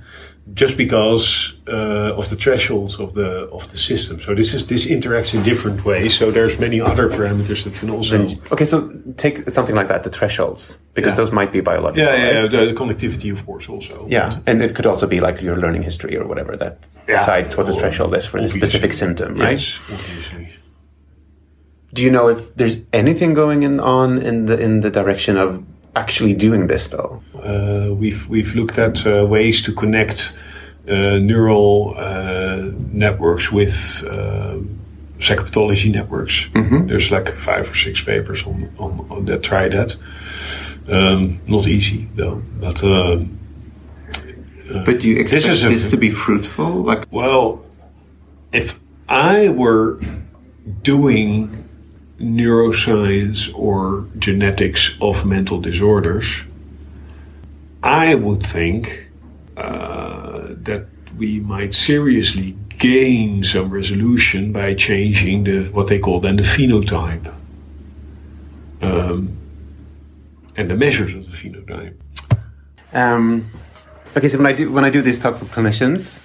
Just 0.54 0.76
because 0.76 1.54
uh, 1.70 2.18
of 2.20 2.30
the 2.30 2.36
thresholds 2.36 3.00
of 3.00 3.14
the 3.14 3.48
of 3.54 3.72
the 3.72 3.78
system, 3.78 4.20
so 4.20 4.36
this 4.36 4.54
is 4.54 4.68
this 4.68 4.86
interacts 4.86 5.34
in 5.34 5.42
different 5.42 5.86
ways. 5.86 6.18
So 6.18 6.32
there's 6.32 6.60
many 6.60 6.82
other 6.82 7.08
parameters 7.08 7.64
that 7.64 7.74
can 7.76 7.90
also 7.90 8.28
Okay, 8.52 8.66
so 8.66 8.92
take 9.16 9.50
something 9.50 9.74
like 9.74 9.88
that, 9.88 10.04
the 10.04 10.10
thresholds, 10.10 10.78
because 10.96 11.14
Yeah. 11.14 11.16
those 11.24 11.32
might 11.32 11.54
be 11.54 11.62
biological. 11.62 12.04
Yeah, 12.04 12.16
yeah, 12.18 12.24
right? 12.26 12.34
yeah, 12.44 12.48
the, 12.66 12.66
the 12.66 12.74
connectivity, 12.74 13.32
of 13.32 13.46
course, 13.46 13.70
also. 13.70 14.06
Yeah, 14.10 14.38
and 14.46 14.62
it 14.62 14.76
could 14.76 14.86
also 14.86 15.08
be 15.08 15.22
like 15.22 15.42
your 15.42 15.56
learning 15.56 15.84
history 15.84 16.18
or 16.18 16.26
whatever 16.28 16.58
that 16.58 16.78
Yeah. 17.08 17.20
decides 17.20 17.56
what 17.56 17.66
the 17.68 17.74
threshold 17.74 18.14
is 18.14 18.26
for 18.26 18.42
the 18.42 18.50
specific 18.50 18.92
symptom, 18.94 19.36
right? 19.36 19.52
Yes, 19.52 19.80
obviously. 19.90 20.50
Do 21.94 22.02
you 22.02 22.12
know 22.12 22.28
if 22.28 22.54
there's 22.56 22.78
anything 22.92 23.34
going 23.34 23.64
in, 23.64 23.80
on 23.80 24.18
in 24.22 24.48
the 24.48 24.60
in 24.60 24.82
the 24.82 24.90
direction 24.90 25.38
of 25.38 25.64
actually 25.96 26.34
doing 26.34 26.68
this 26.68 26.88
though? 26.88 27.22
Uh, 27.36 27.94
we've 27.94 28.28
we've 28.30 28.56
looked 28.56 28.78
at 28.80 29.06
uh, 29.06 29.26
ways 29.26 29.62
to 29.64 29.74
connect 29.74 30.34
uh, 30.88 31.18
neural 31.20 31.94
uh, 31.98 32.72
networks 32.92 33.52
with 33.52 34.04
uh, 34.10 34.58
psychopathology 35.20 35.92
networks. 35.92 36.48
There's 36.88 37.12
like 37.12 37.34
five 37.36 37.70
or 37.72 37.76
six 37.76 38.02
papers 38.04 38.44
on, 38.46 38.70
on, 38.78 39.08
on 39.10 39.26
that 39.26 39.44
try 39.44 39.70
that. 39.70 39.96
Um, 40.90 41.40
not 41.48 41.68
easy 41.68 42.08
though, 42.16 42.42
but. 42.60 42.84
Um, 42.84 43.40
But 44.86 45.02
do 45.02 45.08
you 45.08 45.18
expect 45.20 45.46
is 45.46 45.62
this, 45.62 45.86
a- 45.86 45.90
to 45.92 45.98
be 45.98 46.10
fruitful? 46.10 46.84
Like, 46.90 47.06
Well, 47.12 47.62
if 48.52 48.80
I 49.08 49.50
were 49.50 50.00
doing 50.84 51.50
neuroscience 52.20 53.54
or 53.56 54.08
genetics 54.20 54.92
of 55.02 55.26
mental 55.26 55.60
disorders, 55.60 56.42
I 57.82 58.16
would 58.16 58.42
think 58.42 59.10
uh, 59.58 60.48
that 60.64 60.86
we 61.18 61.40
might 61.40 61.74
seriously 61.74 62.58
gain 62.78 63.44
some 63.44 63.70
resolution 63.70 64.52
by 64.52 64.74
changing 64.74 65.44
the 65.44 65.66
what 65.72 65.88
they 65.88 66.00
call 66.00 66.20
then 66.20 66.38
the 66.38 66.44
phenotype 66.44 67.34
um, 68.82 69.36
and 70.58 70.70
the 70.70 70.76
measures 70.76 71.14
of 71.14 71.30
the 71.30 71.36
phenotype. 71.38 71.96
Um, 72.94 73.50
okay, 74.16 74.30
so 74.30 74.38
when 74.38 74.48
I 74.48 74.54
do 74.54 74.72
when 74.72 74.86
I 74.86 74.90
do 74.90 75.02
these 75.02 75.20
talk 75.20 75.40
with 75.40 75.52
clinicians, 75.52 76.23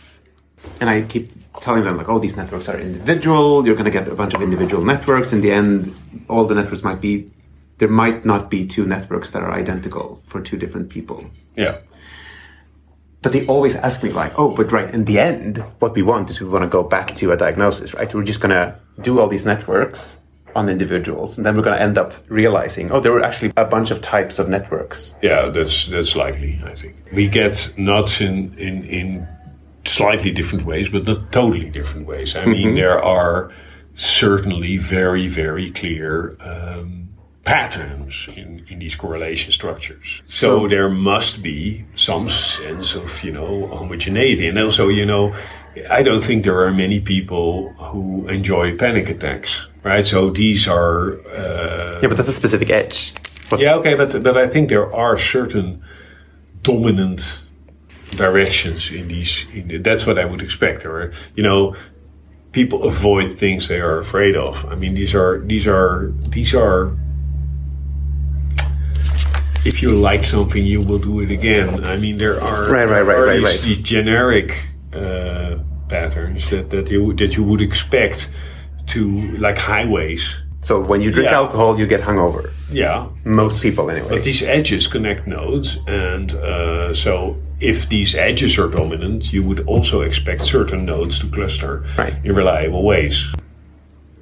and 0.80 0.88
I 0.88 1.02
keep 1.02 1.30
telling 1.60 1.84
them 1.84 1.96
like, 1.96 2.08
oh, 2.08 2.18
these 2.18 2.36
networks 2.36 2.68
are 2.68 2.78
individual. 2.78 3.66
You're 3.66 3.74
going 3.74 3.84
to 3.84 3.90
get 3.90 4.08
a 4.08 4.14
bunch 4.14 4.34
of 4.34 4.42
individual 4.42 4.84
networks. 4.84 5.32
In 5.32 5.40
the 5.40 5.50
end, 5.50 5.94
all 6.28 6.44
the 6.44 6.54
networks 6.54 6.82
might 6.82 7.00
be 7.00 7.30
there 7.78 7.88
might 7.88 8.24
not 8.24 8.50
be 8.50 8.66
two 8.66 8.86
networks 8.86 9.30
that 9.30 9.42
are 9.42 9.52
identical 9.52 10.20
for 10.26 10.40
two 10.40 10.56
different 10.56 10.90
people. 10.90 11.24
Yeah. 11.56 11.78
But 13.22 13.32
they 13.32 13.46
always 13.46 13.76
ask 13.76 14.02
me 14.02 14.10
like, 14.10 14.38
oh, 14.38 14.50
but 14.50 14.70
right 14.70 14.92
in 14.92 15.04
the 15.04 15.18
end, 15.18 15.58
what 15.78 15.94
we 15.94 16.02
want 16.02 16.30
is 16.30 16.40
we 16.40 16.48
want 16.48 16.62
to 16.62 16.68
go 16.68 16.82
back 16.82 17.16
to 17.16 17.32
a 17.32 17.36
diagnosis, 17.36 17.94
right? 17.94 18.12
We're 18.12 18.22
just 18.24 18.40
going 18.40 18.50
to 18.50 18.78
do 19.00 19.20
all 19.20 19.28
these 19.28 19.44
networks 19.44 20.18
on 20.54 20.68
individuals, 20.68 21.36
and 21.36 21.46
then 21.46 21.56
we're 21.56 21.62
going 21.62 21.76
to 21.76 21.82
end 21.82 21.98
up 21.98 22.14
realizing, 22.28 22.90
oh, 22.90 23.00
there 23.00 23.12
were 23.12 23.22
actually 23.22 23.52
a 23.56 23.64
bunch 23.64 23.90
of 23.90 24.00
types 24.02 24.38
of 24.38 24.48
networks. 24.48 25.14
Yeah, 25.22 25.50
that's 25.50 25.86
that's 25.88 26.16
likely. 26.16 26.60
I 26.64 26.74
think 26.74 26.96
we 27.12 27.28
get 27.28 27.72
nuts 27.76 28.20
in 28.20 28.56
in 28.58 28.84
in 28.84 29.28
slightly 29.88 30.30
different 30.30 30.64
ways, 30.64 30.88
but 30.88 31.06
not 31.06 31.32
totally 31.32 31.70
different 31.70 32.06
ways. 32.06 32.34
I 32.36 32.44
mean, 32.46 32.74
there 32.74 33.02
are 33.02 33.50
certainly 33.94 34.76
very 34.76 35.28
very 35.28 35.70
clear 35.70 36.36
um, 36.40 37.08
patterns 37.44 38.28
in 38.36 38.64
in 38.68 38.78
these 38.78 38.94
correlation 38.96 39.52
structures. 39.52 40.20
So, 40.24 40.68
there 40.68 40.88
must 40.88 41.42
be 41.42 41.84
some 41.94 42.28
sense 42.28 42.94
of 42.94 43.22
you 43.24 43.32
know 43.32 43.66
homogeneity, 43.68 44.46
and 44.48 44.58
also 44.58 44.88
you 44.88 45.06
know. 45.06 45.34
I 45.90 46.02
don't 46.02 46.24
think 46.24 46.42
there 46.44 46.58
are 46.64 46.72
many 46.72 46.98
people 46.98 47.72
who 47.74 48.26
enjoy 48.28 48.76
panic 48.76 49.08
attacks, 49.08 49.68
right? 49.84 50.04
So 50.04 50.30
these 50.30 50.66
are 50.66 51.20
uh, 51.30 52.00
Yeah, 52.02 52.08
but 52.08 52.16
that's 52.16 52.28
a 52.30 52.32
specific 52.32 52.70
edge. 52.70 53.12
What- 53.48 53.60
yeah, 53.60 53.76
okay, 53.76 53.94
but 53.94 54.20
but 54.24 54.36
I 54.36 54.48
think 54.48 54.70
there 54.70 54.92
are 54.92 55.16
certain 55.16 55.80
dominant 56.62 57.40
directions 58.18 58.90
in 58.90 59.08
these. 59.08 59.46
In 59.54 59.68
the, 59.68 59.78
that's 59.78 60.06
what 60.06 60.18
I 60.18 60.24
would 60.24 60.42
expect. 60.42 60.84
Or 60.84 61.12
you 61.34 61.42
know, 61.42 61.74
people 62.52 62.84
avoid 62.84 63.32
things 63.32 63.68
they 63.68 63.80
are 63.80 63.98
afraid 63.98 64.36
of. 64.36 64.64
I 64.66 64.74
mean, 64.74 64.94
these 64.94 65.14
are 65.14 65.38
these 65.40 65.66
are 65.66 66.12
these 66.28 66.54
are. 66.54 66.96
If 69.64 69.82
you 69.82 69.90
like 69.90 70.24
something, 70.24 70.64
you 70.64 70.80
will 70.80 70.98
do 70.98 71.20
it 71.20 71.30
again. 71.30 71.84
I 71.84 71.96
mean, 71.96 72.16
there 72.18 72.40
are 72.40 72.70
Right, 72.70 72.88
right, 72.88 73.02
right, 73.02 73.18
right, 73.18 73.34
these, 73.34 73.44
right. 73.44 73.60
these 73.60 73.78
generic 73.78 74.54
uh, 74.92 75.58
patterns 75.88 76.48
that 76.50 76.70
that 76.70 76.90
you 76.90 77.12
that 77.14 77.36
you 77.36 77.44
would 77.44 77.60
expect 77.60 78.30
to 78.88 79.02
like 79.38 79.58
highways. 79.58 80.34
So 80.60 80.80
when 80.80 81.00
you 81.00 81.10
drink 81.12 81.30
Yeah. 81.30 81.36
alcohol, 81.38 81.78
you 81.78 81.86
get 81.86 82.00
hungover. 82.02 82.50
Yeah, 82.70 83.06
Most 83.24 83.62
people, 83.62 83.90
anyway. 83.90 84.08
But 84.10 84.22
these 84.24 84.42
edges 84.42 84.86
connect 84.88 85.26
nodes, 85.26 85.78
and 85.86 86.34
uh, 86.34 86.92
so 86.94 87.36
if 87.60 87.88
these 87.88 88.14
edges 88.14 88.58
are 88.58 88.68
dominant, 88.68 89.32
you 89.32 89.42
would 89.44 89.60
also 89.66 90.02
expect 90.02 90.42
certain 90.44 90.84
nodes 90.84 91.18
to 91.20 91.26
cluster 91.28 91.84
Right. 91.96 92.14
in 92.24 92.34
reliable 92.34 92.82
ways. 92.82 93.24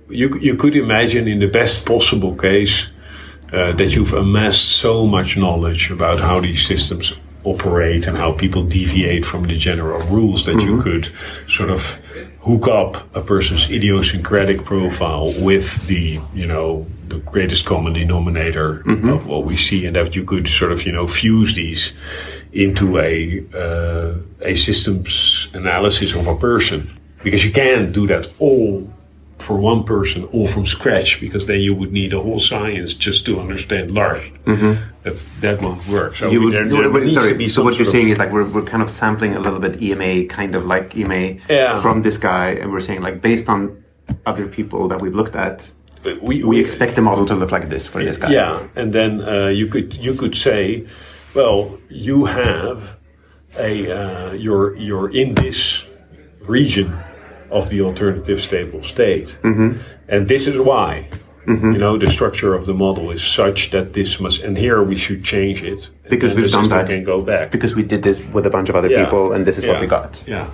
You, 0.08 0.38
you 0.40 0.54
could 0.56 0.76
imagine, 0.76 1.26
in 1.26 1.38
the 1.40 1.48
best 1.48 1.84
possible 1.84 2.34
case, 2.36 2.86
uh, 3.52 3.72
that 3.72 3.94
you've 3.96 4.12
amassed 4.12 4.68
so 4.78 5.06
much 5.06 5.36
knowledge 5.36 5.90
about 5.90 6.20
how 6.20 6.40
these 6.40 6.64
systems 6.66 7.14
operate 7.46 8.06
and 8.06 8.16
how 8.16 8.32
people 8.32 8.62
deviate 8.64 9.24
from 9.24 9.44
the 9.44 9.56
general 9.56 10.00
rules 10.08 10.44
that 10.46 10.60
you 10.60 10.80
could 10.82 11.10
sort 11.48 11.70
of 11.70 11.80
hook 12.40 12.68
up 12.68 13.16
a 13.16 13.20
person's 13.20 13.70
idiosyncratic 13.70 14.64
profile 14.64 15.32
with 15.40 15.86
the 15.86 16.20
you 16.34 16.46
know 16.46 16.86
the 17.08 17.18
greatest 17.18 17.64
common 17.64 17.92
denominator 17.92 18.82
of 19.14 19.26
what 19.26 19.44
we 19.44 19.56
see 19.56 19.86
and 19.86 19.94
that 19.96 20.16
you 20.16 20.24
could 20.24 20.48
sort 20.48 20.72
of 20.72 20.84
you 20.84 20.92
know 20.92 21.06
fuse 21.06 21.54
these 21.54 21.92
into 22.52 22.98
a 22.98 23.44
uh, 23.54 24.14
a 24.40 24.54
systems 24.56 25.48
analysis 25.54 26.14
of 26.14 26.26
a 26.26 26.36
person. 26.36 26.90
Because 27.22 27.44
you 27.44 27.52
can't 27.52 27.92
do 27.92 28.06
that 28.06 28.30
all 28.38 28.88
for 29.38 29.58
one 29.58 29.84
person 29.84 30.24
all 30.32 30.46
from 30.46 30.64
scratch 30.66 31.20
because 31.20 31.46
then 31.46 31.60
you 31.60 31.74
would 31.74 31.92
need 31.92 32.12
a 32.12 32.20
whole 32.20 32.38
science 32.38 32.94
just 32.94 33.26
to 33.26 33.38
understand 33.38 33.90
large. 33.90 34.32
That's 35.02 35.24
that 35.40 35.60
won't 35.62 35.86
work. 35.88 36.16
So 36.16 36.26
Mm-hmm. 36.26 36.32
you 36.32 36.42
would, 36.42 36.52
there- 36.54 36.68
there 36.68 36.82
wait, 36.82 36.92
wait, 36.92 37.02
needs 37.04 37.14
to 37.16 37.20
sorry. 37.22 37.46
So 37.48 37.62
what 37.62 37.74
you're 37.76 37.84
sort 37.84 37.88
of- 37.88 37.92
saying 37.92 38.08
is 38.08 38.18
like 38.18 38.32
we're, 38.32 38.48
we're 38.48 38.62
kind 38.64 38.82
of 38.82 38.90
sampling 38.90 39.34
a 39.36 39.40
little 39.40 39.58
bit 39.60 39.80
EMA, 39.82 40.24
kind 40.26 40.54
of 40.54 40.64
like 40.66 40.96
EMA 40.96 41.36
Yeah. 41.50 41.80
from 41.80 42.02
this 42.02 42.16
guy, 42.16 42.50
and 42.50 42.72
we're 42.72 42.80
saying 42.80 43.02
like 43.02 43.20
based 43.20 43.48
on 43.48 43.84
other 44.24 44.46
people 44.46 44.88
that 44.88 45.00
we've 45.02 45.14
looked 45.14 45.36
at, 45.36 45.70
we, 46.22 46.42
we 46.44 46.58
expect 46.60 46.94
the 46.94 47.02
model 47.02 47.26
to 47.26 47.34
look 47.34 47.50
like 47.52 47.68
this 47.68 47.86
for 47.86 48.02
this 48.02 48.16
guy. 48.16 48.30
Yeah, 48.32 48.66
and 48.76 48.92
then 48.92 49.20
uh, 49.22 49.48
you 49.48 49.66
could 49.66 49.92
you 49.94 50.14
could 50.14 50.34
say, 50.36 50.86
well, 51.34 51.78
you 51.90 52.24
have 52.24 52.96
a 53.58 53.90
uh, 53.90 54.32
you're 54.32 54.76
you're 54.76 55.10
in 55.10 55.34
this 55.34 55.84
region 56.40 56.96
of 57.58 57.68
the 57.70 57.80
alternative 57.88 58.38
stable 58.40 58.82
state, 58.94 59.28
Mm-hmm. 59.42 59.70
and 60.12 60.28
this 60.28 60.46
is 60.46 60.56
why. 60.58 61.08
You 61.48 61.78
know 61.84 61.96
the 61.96 62.10
structure 62.18 62.52
of 62.58 62.66
the 62.66 62.74
model 62.74 63.12
is 63.12 63.22
such 63.22 63.70
that 63.70 63.92
this 63.92 64.18
must, 64.18 64.42
and 64.46 64.58
here 64.58 64.82
we 64.82 64.96
should 64.96 65.22
change 65.22 65.58
it 65.72 65.80
Because 66.10 66.34
we've 66.34 66.50
done 66.50 66.68
that. 66.70 66.88
Can 66.88 67.04
go 67.04 67.22
back 67.22 67.52
Because 67.52 67.72
we 67.76 67.84
did 67.84 68.02
this 68.02 68.18
with 68.34 68.46
a 68.46 68.50
bunch 68.50 68.68
of 68.70 68.74
other 68.74 68.90
Yeah. 68.90 69.04
people, 69.04 69.32
and 69.34 69.46
this 69.46 69.56
is 69.58 69.64
what 69.64 69.80
we 69.80 69.86
got. 69.86 70.24
Yeah. 70.26 70.46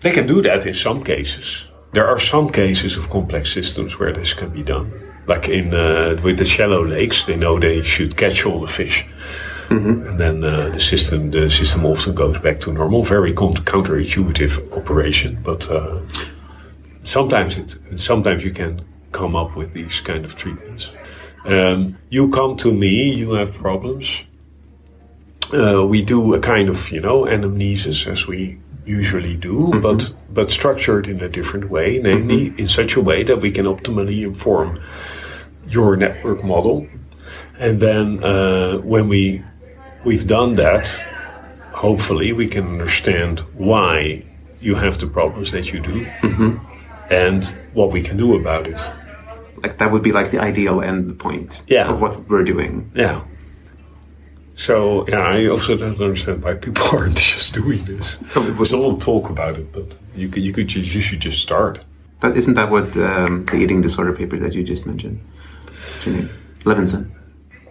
They 0.00 0.10
can 0.10 0.26
do 0.26 0.42
that 0.42 0.66
in 0.66 0.74
some 0.74 1.02
cases. 1.04 1.46
There 1.92 2.06
are 2.08 2.18
some 2.18 2.50
cases 2.50 2.96
of 2.96 3.08
complex 3.10 3.52
systems 3.52 3.98
where 3.98 4.12
this 4.12 4.34
can 4.34 4.50
be 4.50 4.62
done. 4.62 4.90
Like 5.26 5.48
in 5.48 5.72
uh, 5.74 6.20
with 6.24 6.38
the 6.38 6.44
shallow 6.44 6.82
lakes, 6.84 7.24
they 7.26 7.36
know 7.36 7.58
they 7.60 7.82
should 7.84 8.16
catch 8.16 8.44
all 8.46 8.60
the 8.60 8.72
fish, 8.72 9.04
and 9.70 10.18
then 10.18 10.42
uh, 10.42 10.70
the 10.70 10.80
system 10.80 11.30
the 11.30 11.48
system 11.48 11.86
often 11.86 12.14
goes 12.14 12.38
back 12.38 12.60
to 12.60 12.72
normal. 12.72 13.04
Very 13.04 13.32
con- 13.32 13.52
counterintuitive 13.52 14.76
operation, 14.76 15.38
but 15.44 15.70
uh, 15.70 16.00
sometimes 17.04 17.56
it 17.56 17.78
sometimes 17.96 18.44
you 18.44 18.50
can 18.52 18.82
come 19.12 19.36
up 19.36 19.56
with 19.56 19.72
these 19.72 20.00
kind 20.00 20.24
of 20.24 20.34
treatments. 20.36 20.90
Um, 21.44 21.96
you 22.10 22.30
come 22.30 22.56
to 22.58 22.72
me, 22.72 23.14
you 23.14 23.32
have 23.32 23.54
problems. 23.54 24.10
Uh, 25.52 25.86
we 25.86 26.02
do 26.02 26.34
a 26.34 26.40
kind 26.40 26.68
of 26.68 26.90
you 26.90 27.00
know 27.00 27.24
anamnesis 27.24 28.06
as 28.06 28.26
we 28.26 28.58
usually 28.84 29.36
do, 29.36 29.68
but 29.80 30.12
but 30.30 30.50
structured 30.50 31.06
in 31.06 31.20
a 31.22 31.28
different 31.28 31.70
way, 31.70 32.00
namely 32.02 32.52
in 32.58 32.68
such 32.68 32.96
a 32.96 33.00
way 33.00 33.22
that 33.22 33.40
we 33.40 33.52
can 33.52 33.66
optimally 33.66 34.22
inform 34.22 34.80
your 35.68 35.96
network 35.96 36.42
model, 36.42 36.88
and 37.58 37.80
then 37.80 38.22
uh, 38.24 38.78
when 38.78 39.08
we 39.08 39.44
we've 40.04 40.26
done 40.26 40.54
that, 40.54 40.88
hopefully 41.72 42.32
we 42.32 42.46
can 42.48 42.66
understand 42.66 43.40
why 43.54 44.22
you 44.60 44.74
have 44.74 44.98
the 44.98 45.06
problems 45.06 45.52
that 45.52 45.72
you 45.72 45.80
do 45.80 46.06
and 47.10 47.44
what 47.74 47.90
we 47.92 48.02
can 48.02 48.16
do 48.16 48.34
about 48.36 48.66
it. 48.66 48.84
Like 49.62 49.78
that 49.78 49.90
would 49.90 50.02
be 50.02 50.12
like 50.12 50.30
the 50.30 50.38
ideal 50.38 50.80
end 50.82 51.18
point 51.18 51.62
Yeah. 51.66 51.88
of 51.90 52.00
what 52.00 52.28
we're 52.28 52.44
doing. 52.44 52.90
Yeah. 52.94 53.24
So 54.56 55.06
yeah, 55.08 55.20
I 55.20 55.46
also 55.46 55.76
don't 55.76 56.00
understand 56.00 56.42
why 56.42 56.54
people 56.54 56.84
aren't 56.92 57.16
just 57.16 57.54
doing 57.54 57.82
this. 57.84 58.18
There's 58.34 58.72
all 58.72 58.98
talk 58.98 59.30
about 59.30 59.56
it, 59.56 59.72
but 59.72 59.96
you 60.14 60.28
could 60.28 60.42
you 60.42 60.52
could 60.52 60.68
just, 60.68 60.94
you 60.94 61.00
should 61.00 61.20
just 61.20 61.40
start. 61.40 61.80
But 62.20 62.36
isn't 62.36 62.54
that 62.54 62.70
what 62.70 62.94
um, 62.98 63.46
the 63.46 63.56
eating 63.56 63.80
disorder 63.80 64.12
paper 64.12 64.38
that 64.38 64.52
you 64.54 64.62
just 64.62 64.84
mentioned? 64.84 65.18
What's 65.64 66.06
your 66.06 66.16
name? 66.16 66.28
Levinson. 66.64 67.10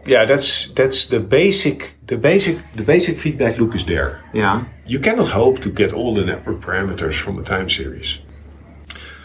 Yeah, 0.06 0.26
that's 0.26 0.70
that's 0.70 1.08
the 1.08 1.20
basic 1.20 1.96
the 2.08 2.18
basic 2.18 2.58
the 2.76 2.84
basic 2.84 3.18
feedback 3.18 3.58
loop 3.58 3.76
is 3.76 3.86
there. 3.86 4.24
Yeah. 4.34 4.66
You 4.86 5.00
cannot 5.00 5.30
hope 5.30 5.60
to 5.60 5.70
get 5.70 5.94
all 5.94 6.14
the 6.16 6.26
network 6.26 6.62
parameters 6.62 7.16
from 7.16 7.38
a 7.38 7.44
time 7.44 7.70
series. 7.70 8.20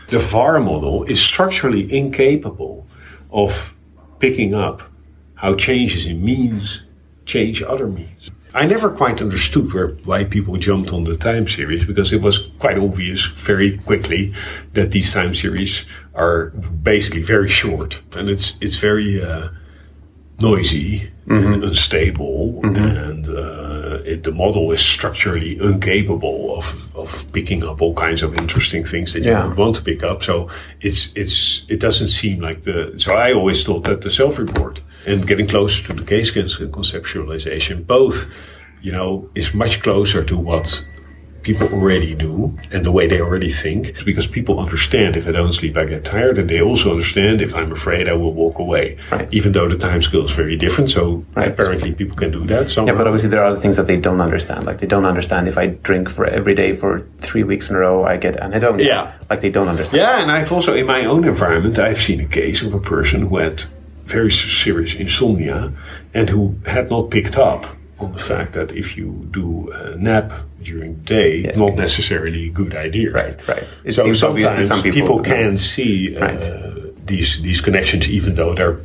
The 0.08 0.18
VAR 0.18 0.60
model 0.60 1.04
is 1.04 1.20
structurally 1.20 1.92
incapable 1.96 2.86
of 3.30 3.74
picking 4.18 4.54
up 4.54 4.82
how 5.36 5.54
changes 5.54 6.06
in 6.06 6.24
means 6.24 6.82
change 7.24 7.62
other 7.62 7.86
means. 7.86 8.30
I 8.54 8.66
never 8.66 8.88
quite 8.90 9.20
understood 9.20 9.72
where, 9.74 9.88
why 10.04 10.24
people 10.24 10.56
jumped 10.56 10.92
on 10.92 11.04
the 11.04 11.16
time 11.16 11.48
series 11.48 11.84
because 11.84 12.12
it 12.12 12.22
was 12.22 12.50
quite 12.60 12.78
obvious 12.78 13.24
very 13.24 13.78
quickly 13.78 14.32
that 14.74 14.92
these 14.92 15.12
time 15.12 15.34
series 15.34 15.84
are 16.14 16.50
basically 16.82 17.22
very 17.22 17.48
short 17.48 18.00
and 18.14 18.28
it's 18.28 18.56
it's 18.60 18.76
very 18.76 19.20
uh, 19.20 19.48
noisy 20.40 21.10
and 21.26 21.64
unstable, 21.64 22.60
and 22.64 23.28
uh, 23.28 24.00
it, 24.04 24.24
the 24.24 24.32
model 24.32 24.72
is 24.72 24.80
structurally 24.80 25.58
incapable 25.58 26.58
of, 26.58 26.96
of 26.96 27.32
picking 27.32 27.64
up 27.64 27.80
all 27.80 27.94
kinds 27.94 28.22
of 28.22 28.34
interesting 28.34 28.84
things 28.84 29.12
that 29.12 29.24
you 29.24 29.48
would 29.48 29.56
want 29.56 29.76
to 29.76 29.82
pick 29.82 30.02
up. 30.02 30.22
So 30.22 30.50
it's 30.80 31.12
it's 31.16 31.64
it 31.68 31.80
doesn't 31.80 32.08
seem 32.08 32.40
like 32.40 32.62
the. 32.62 32.92
So 32.96 33.14
I 33.14 33.32
always 33.32 33.64
thought 33.64 33.84
that 33.84 34.02
the 34.02 34.10
self-report 34.10 34.82
and 35.06 35.26
getting 35.26 35.46
closer 35.46 35.82
to 35.86 35.92
the 35.94 36.04
case 36.04 36.30
conceptualization, 36.30 37.86
both, 37.86 38.32
you 38.82 38.92
know, 38.92 39.30
is 39.34 39.54
much 39.54 39.82
closer 39.82 40.24
to 40.24 40.36
what 40.36 40.84
people 41.44 41.68
already 41.68 42.14
do 42.14 42.56
and 42.72 42.84
the 42.84 42.90
way 42.90 43.06
they 43.06 43.20
already 43.20 43.52
think 43.52 44.02
because 44.04 44.26
people 44.26 44.58
understand 44.58 45.16
if 45.16 45.28
I 45.28 45.32
don't 45.32 45.52
sleep 45.52 45.76
I 45.76 45.84
get 45.84 46.02
tired 46.04 46.38
and 46.38 46.48
they 46.48 46.60
also 46.60 46.90
understand 46.90 47.40
if 47.42 47.54
I'm 47.54 47.70
afraid 47.70 48.08
I 48.08 48.14
will 48.14 48.32
walk 48.32 48.58
away 48.58 48.96
Right. 49.12 49.28
even 49.38 49.52
though 49.52 49.68
the 49.68 49.76
time 49.78 50.00
scale 50.02 50.24
is 50.24 50.32
very 50.32 50.56
different 50.56 50.88
so 50.90 51.24
Right. 51.36 51.48
apparently 51.48 51.92
people 51.92 52.16
can 52.16 52.30
do 52.32 52.42
that 52.46 52.70
so 52.70 52.86
Yeah, 52.86 52.94
but 52.94 53.06
obviously 53.06 53.28
there 53.28 53.42
are 53.44 53.50
other 53.52 53.60
things 53.60 53.76
that 53.76 53.86
they 53.86 53.96
don't 54.06 54.20
understand. 54.20 54.64
Like 54.64 54.78
they 54.82 54.86
don't 54.94 55.04
understand 55.04 55.46
if 55.46 55.56
I 55.58 55.66
drink 55.88 56.08
for 56.10 56.24
every 56.26 56.54
day 56.54 56.70
for 56.74 56.90
three 57.18 57.44
weeks 57.44 57.68
in 57.68 57.76
a 57.76 57.78
row, 57.78 58.04
I 58.04 58.16
get 58.16 58.34
anhedonia. 58.40 58.84
Yeah. 58.86 59.12
Like 59.30 59.40
they 59.42 59.50
don't 59.50 59.68
understand. 59.68 60.00
yeah 60.02 60.22
and 60.22 60.30
I've 60.32 60.50
also 60.56 60.74
in 60.74 60.86
my 60.86 61.04
own 61.04 61.22
environment 61.34 61.78
I've 61.78 62.00
seen 62.08 62.20
a 62.20 62.26
case 62.40 62.62
of 62.66 62.72
a 62.74 62.80
person 62.80 63.18
who 63.28 63.36
had 63.36 63.64
very 64.06 64.30
serious 64.30 64.94
insomnia 64.94 65.72
and 66.12 66.28
who 66.30 66.54
had 66.66 66.90
not 66.90 67.10
picked 67.10 67.36
up 67.38 67.66
on 68.04 68.12
the 68.12 68.18
fact 68.32 68.52
that 68.52 68.72
if 68.72 68.96
you 68.96 69.08
do 69.30 69.70
a 69.72 69.96
nap 69.96 70.32
during 70.62 70.94
the 70.94 71.04
day 71.16 71.32
Yeah. 71.38 71.52
not 71.64 71.74
necessarily 71.76 72.42
a 72.46 72.50
good 72.60 72.74
idea 72.86 73.10
Right, 73.10 73.38
right. 73.48 73.64
It 73.84 73.92
so 73.94 74.02
seems 74.04 74.22
obvious 74.22 74.50
to 74.52 74.62
sometimes 74.62 74.68
some 74.68 74.82
people, 74.82 75.00
people 75.00 75.20
can 75.22 75.56
see 75.56 76.16
uh, 76.16 76.20
Right. 76.20 77.06
these 77.06 77.30
these 77.42 77.60
connections, 77.60 78.08
even 78.08 78.34
though 78.34 78.54
they're 78.54 78.78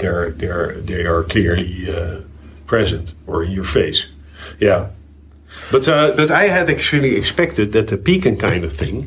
they're 0.00 0.30
they're 0.40 0.72
they 0.90 1.02
are 1.12 1.22
clearly 1.24 1.72
uh, 1.96 2.20
present 2.66 3.14
or 3.26 3.44
in 3.44 3.50
your 3.52 3.64
face. 3.78 4.00
Yeah, 4.60 4.80
but 5.72 5.88
uh, 5.88 6.12
but 6.16 6.30
I 6.30 6.48
had 6.48 6.68
actually 6.70 7.16
expected 7.16 7.72
that 7.72 7.86
the 7.88 7.96
PECAN 7.98 8.36
kind 8.38 8.64
of 8.64 8.72
thing. 8.72 9.06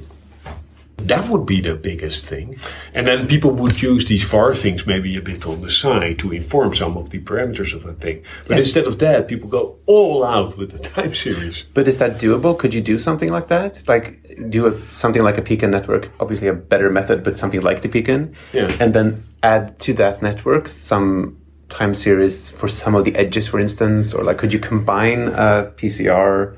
That 1.08 1.30
would 1.30 1.46
be 1.46 1.62
the 1.62 1.76
biggest 1.76 2.26
thing. 2.26 2.60
And 2.94 3.08
then 3.08 3.28
people 3.28 3.52
would 3.52 3.82
use 3.82 4.06
these 4.06 4.24
VAR 4.24 4.54
things 4.56 4.86
maybe 4.86 5.16
a 5.18 5.22
bit 5.22 5.46
on 5.48 5.62
the 5.62 5.72
side 5.72 6.20
to 6.20 6.32
inform 6.32 6.76
some 6.76 6.98
of 6.98 7.10
the 7.10 7.20
parameters 7.20 7.74
of 7.74 7.84
that 7.84 8.00
thing. 8.00 8.24
But 8.48 8.60
instead 8.60 8.86
of 8.86 9.00
that, 9.00 9.28
people 9.28 9.50
go 9.50 9.78
all 9.86 10.24
out 10.24 10.58
with 10.58 10.72
the 10.72 10.80
time 10.96 11.14
series. 11.14 11.64
But 11.74 11.88
is 11.88 11.98
that 11.98 12.18
doable? 12.20 12.58
Could 12.58 12.74
you 12.74 12.82
do 12.82 13.00
something 13.00 13.30
like 13.32 13.48
that? 13.48 13.88
Like 13.88 14.50
do 14.50 14.68
a, 14.68 14.80
something 14.92 15.24
like 15.24 15.38
a 15.38 15.42
PECAN 15.42 15.70
network, 15.70 16.10
obviously 16.20 16.48
a 16.48 16.54
better 16.54 16.90
method, 16.90 17.24
but 17.24 17.38
something 17.38 17.62
like 17.62 17.82
the 17.82 17.90
PECAN, 17.90 18.34
Yeah. 18.54 18.76
and 18.80 18.94
then 18.94 19.24
add 19.44 19.80
to 19.80 19.94
that 19.96 20.22
network 20.22 20.68
some 20.68 21.38
time 21.70 21.94
series 21.94 22.50
for 22.50 22.68
some 22.68 22.96
of 22.96 23.06
the 23.06 23.16
edges, 23.16 23.48
for 23.48 23.60
instance, 23.60 24.14
or 24.14 24.24
like 24.24 24.38
could 24.38 24.52
you 24.52 24.60
combine 24.60 25.28
a 25.30 25.72
PCR 25.78 26.58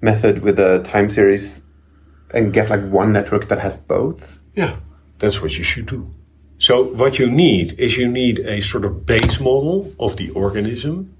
method 0.00 0.42
with 0.42 0.58
a 0.58 0.80
time 0.84 1.08
series 1.10 1.62
and 2.32 2.52
get 2.52 2.70
like 2.70 2.84
one 2.88 3.12
network 3.12 3.48
that 3.48 3.58
has 3.60 3.76
both? 3.76 4.38
Yeah, 4.54 4.76
that's 5.18 5.40
what 5.42 5.56
you 5.56 5.64
should 5.64 5.86
do. 5.86 6.10
So 6.58 6.82
what 6.82 7.18
you 7.18 7.30
need 7.30 7.78
is 7.78 7.96
you 7.96 8.08
need 8.08 8.40
a 8.40 8.60
sort 8.60 8.84
of 8.84 9.06
base 9.06 9.38
model 9.38 9.94
of 9.98 10.16
the 10.16 10.30
organism. 10.30 11.14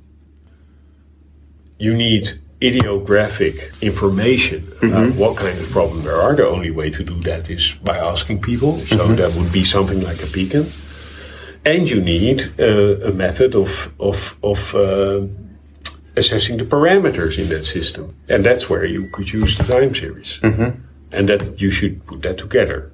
You 1.79 1.95
need 1.95 2.41
idiographic 2.61 3.81
information 3.81 4.67
about 4.83 5.15
what 5.15 5.37
kind 5.37 5.57
of 5.57 5.71
problem 5.71 6.03
there 6.03 6.17
are. 6.17 6.35
The 6.35 6.49
only 6.49 6.73
way 6.73 6.91
to 6.91 7.05
do 7.05 7.21
that 7.21 7.51
is 7.51 7.73
by 7.85 7.99
asking 7.99 8.43
people. 8.43 8.79
So 8.79 9.07
that 9.15 9.33
would 9.37 9.53
be 9.53 9.63
something 9.63 10.01
like 10.03 10.17
a 10.17 10.27
PECAN. 10.27 10.67
And 11.65 11.89
you 11.89 12.01
need 12.01 12.53
uh, 12.59 13.09
a 13.09 13.13
method 13.13 13.55
of 13.55 13.93
of 14.01 14.37
of 14.43 14.75
uh, 14.75 15.27
assessing 16.17 16.59
the 16.59 16.65
parameters 16.65 17.39
in 17.39 17.49
that 17.49 17.65
system, 17.65 18.15
and 18.29 18.45
that's 18.45 18.69
where 18.69 18.85
you 18.85 19.09
could 19.13 19.33
use 19.33 19.57
the 19.59 19.65
time 19.65 19.95
series, 19.95 20.41
and 21.13 21.29
that 21.29 21.61
you 21.61 21.71
should 21.71 22.05
put 22.07 22.23
that 22.23 22.39
together. 22.39 22.91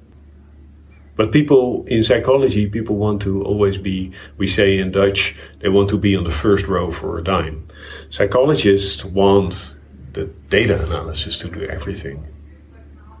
But 1.15 1.31
people 1.31 1.85
in 1.87 2.03
psychology, 2.03 2.67
people 2.67 2.97
want 2.97 3.21
to 3.21 3.43
always 3.43 3.77
be, 3.77 4.11
we 4.37 4.47
say 4.47 4.77
in 4.77 4.91
Dutch, 4.91 5.35
they 5.59 5.69
want 5.69 5.89
to 5.91 5.97
be 5.97 6.15
on 6.15 6.25
the 6.25 6.31
first 6.31 6.67
row 6.67 6.91
for 6.91 7.17
a 7.17 7.23
dime. 7.23 7.67
Psychologists 8.09 9.05
want 9.05 9.75
the 10.11 10.25
data 10.49 10.83
analysis 10.85 11.37
to 11.37 11.49
do 11.49 11.61
everything. 11.65 12.25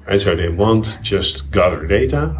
And 0.07 0.19
so 0.19 0.35
they 0.35 0.49
want 0.49 0.99
just 1.01 1.49
gather 1.51 1.87
data, 1.87 2.35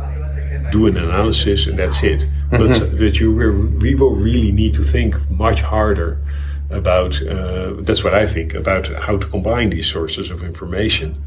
do 0.71 0.87
an 0.87 0.97
analysis, 0.97 1.67
and 1.67 1.79
that's 1.79 2.03
it. 2.03 2.27
But, 2.51 2.91
but 2.97 3.19
you 3.19 3.31
re- 3.31 3.79
we 3.79 3.95
will 3.95 4.15
really 4.15 4.51
need 4.51 4.73
to 4.75 4.83
think 4.83 5.15
much 5.29 5.61
harder 5.61 6.19
about, 6.69 7.21
uh, 7.21 7.75
that's 7.79 8.03
what 8.03 8.13
I 8.13 8.27
think, 8.27 8.53
about 8.53 8.87
how 8.87 9.17
to 9.17 9.27
combine 9.27 9.69
these 9.69 9.87
sources 9.89 10.29
of 10.29 10.43
information 10.43 11.21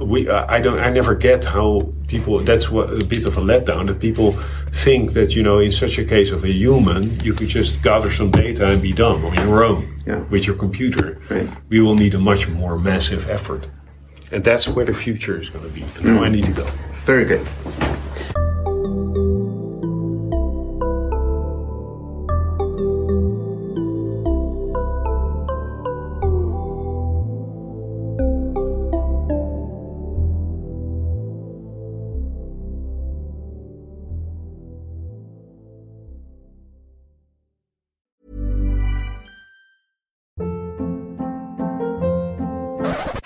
we 0.00 0.28
uh, 0.28 0.44
I 0.48 0.60
don't 0.60 0.78
I 0.80 0.90
never 0.90 1.14
get 1.14 1.44
how 1.44 1.92
people 2.08 2.40
that's 2.40 2.70
what 2.70 2.90
a 2.90 3.04
bit 3.04 3.24
of 3.26 3.36
a 3.36 3.40
letdown 3.40 3.86
that 3.86 4.00
people 4.00 4.32
think 4.84 5.12
that 5.12 5.34
you 5.36 5.42
know 5.42 5.58
in 5.60 5.70
such 5.72 5.98
a 5.98 6.04
case 6.04 6.30
of 6.30 6.44
a 6.44 6.50
human 6.52 7.18
you 7.20 7.34
could 7.34 7.48
just 7.48 7.82
gather 7.82 8.10
some 8.10 8.30
data 8.30 8.66
and 8.66 8.82
be 8.82 8.92
done 8.92 9.24
on 9.24 9.34
your 9.34 9.64
own 9.64 9.86
Yeah. 10.06 10.20
with 10.30 10.46
your 10.46 10.56
computer 10.56 11.18
Right. 11.30 11.48
we 11.68 11.80
will 11.80 11.94
need 11.94 12.14
a 12.14 12.18
much 12.18 12.48
more 12.48 12.78
massive 12.78 13.28
effort 13.30 13.66
and 14.32 14.42
that's 14.42 14.66
where 14.66 14.86
the 14.86 14.94
future 14.94 15.40
is 15.40 15.50
going 15.50 15.64
to 15.64 15.70
be 15.70 15.84
and 15.96 16.04
now 16.04 16.24
I 16.24 16.28
need 16.30 16.44
to 16.46 16.52
go 16.52 16.66
Very 17.06 17.24
good. 17.24 17.46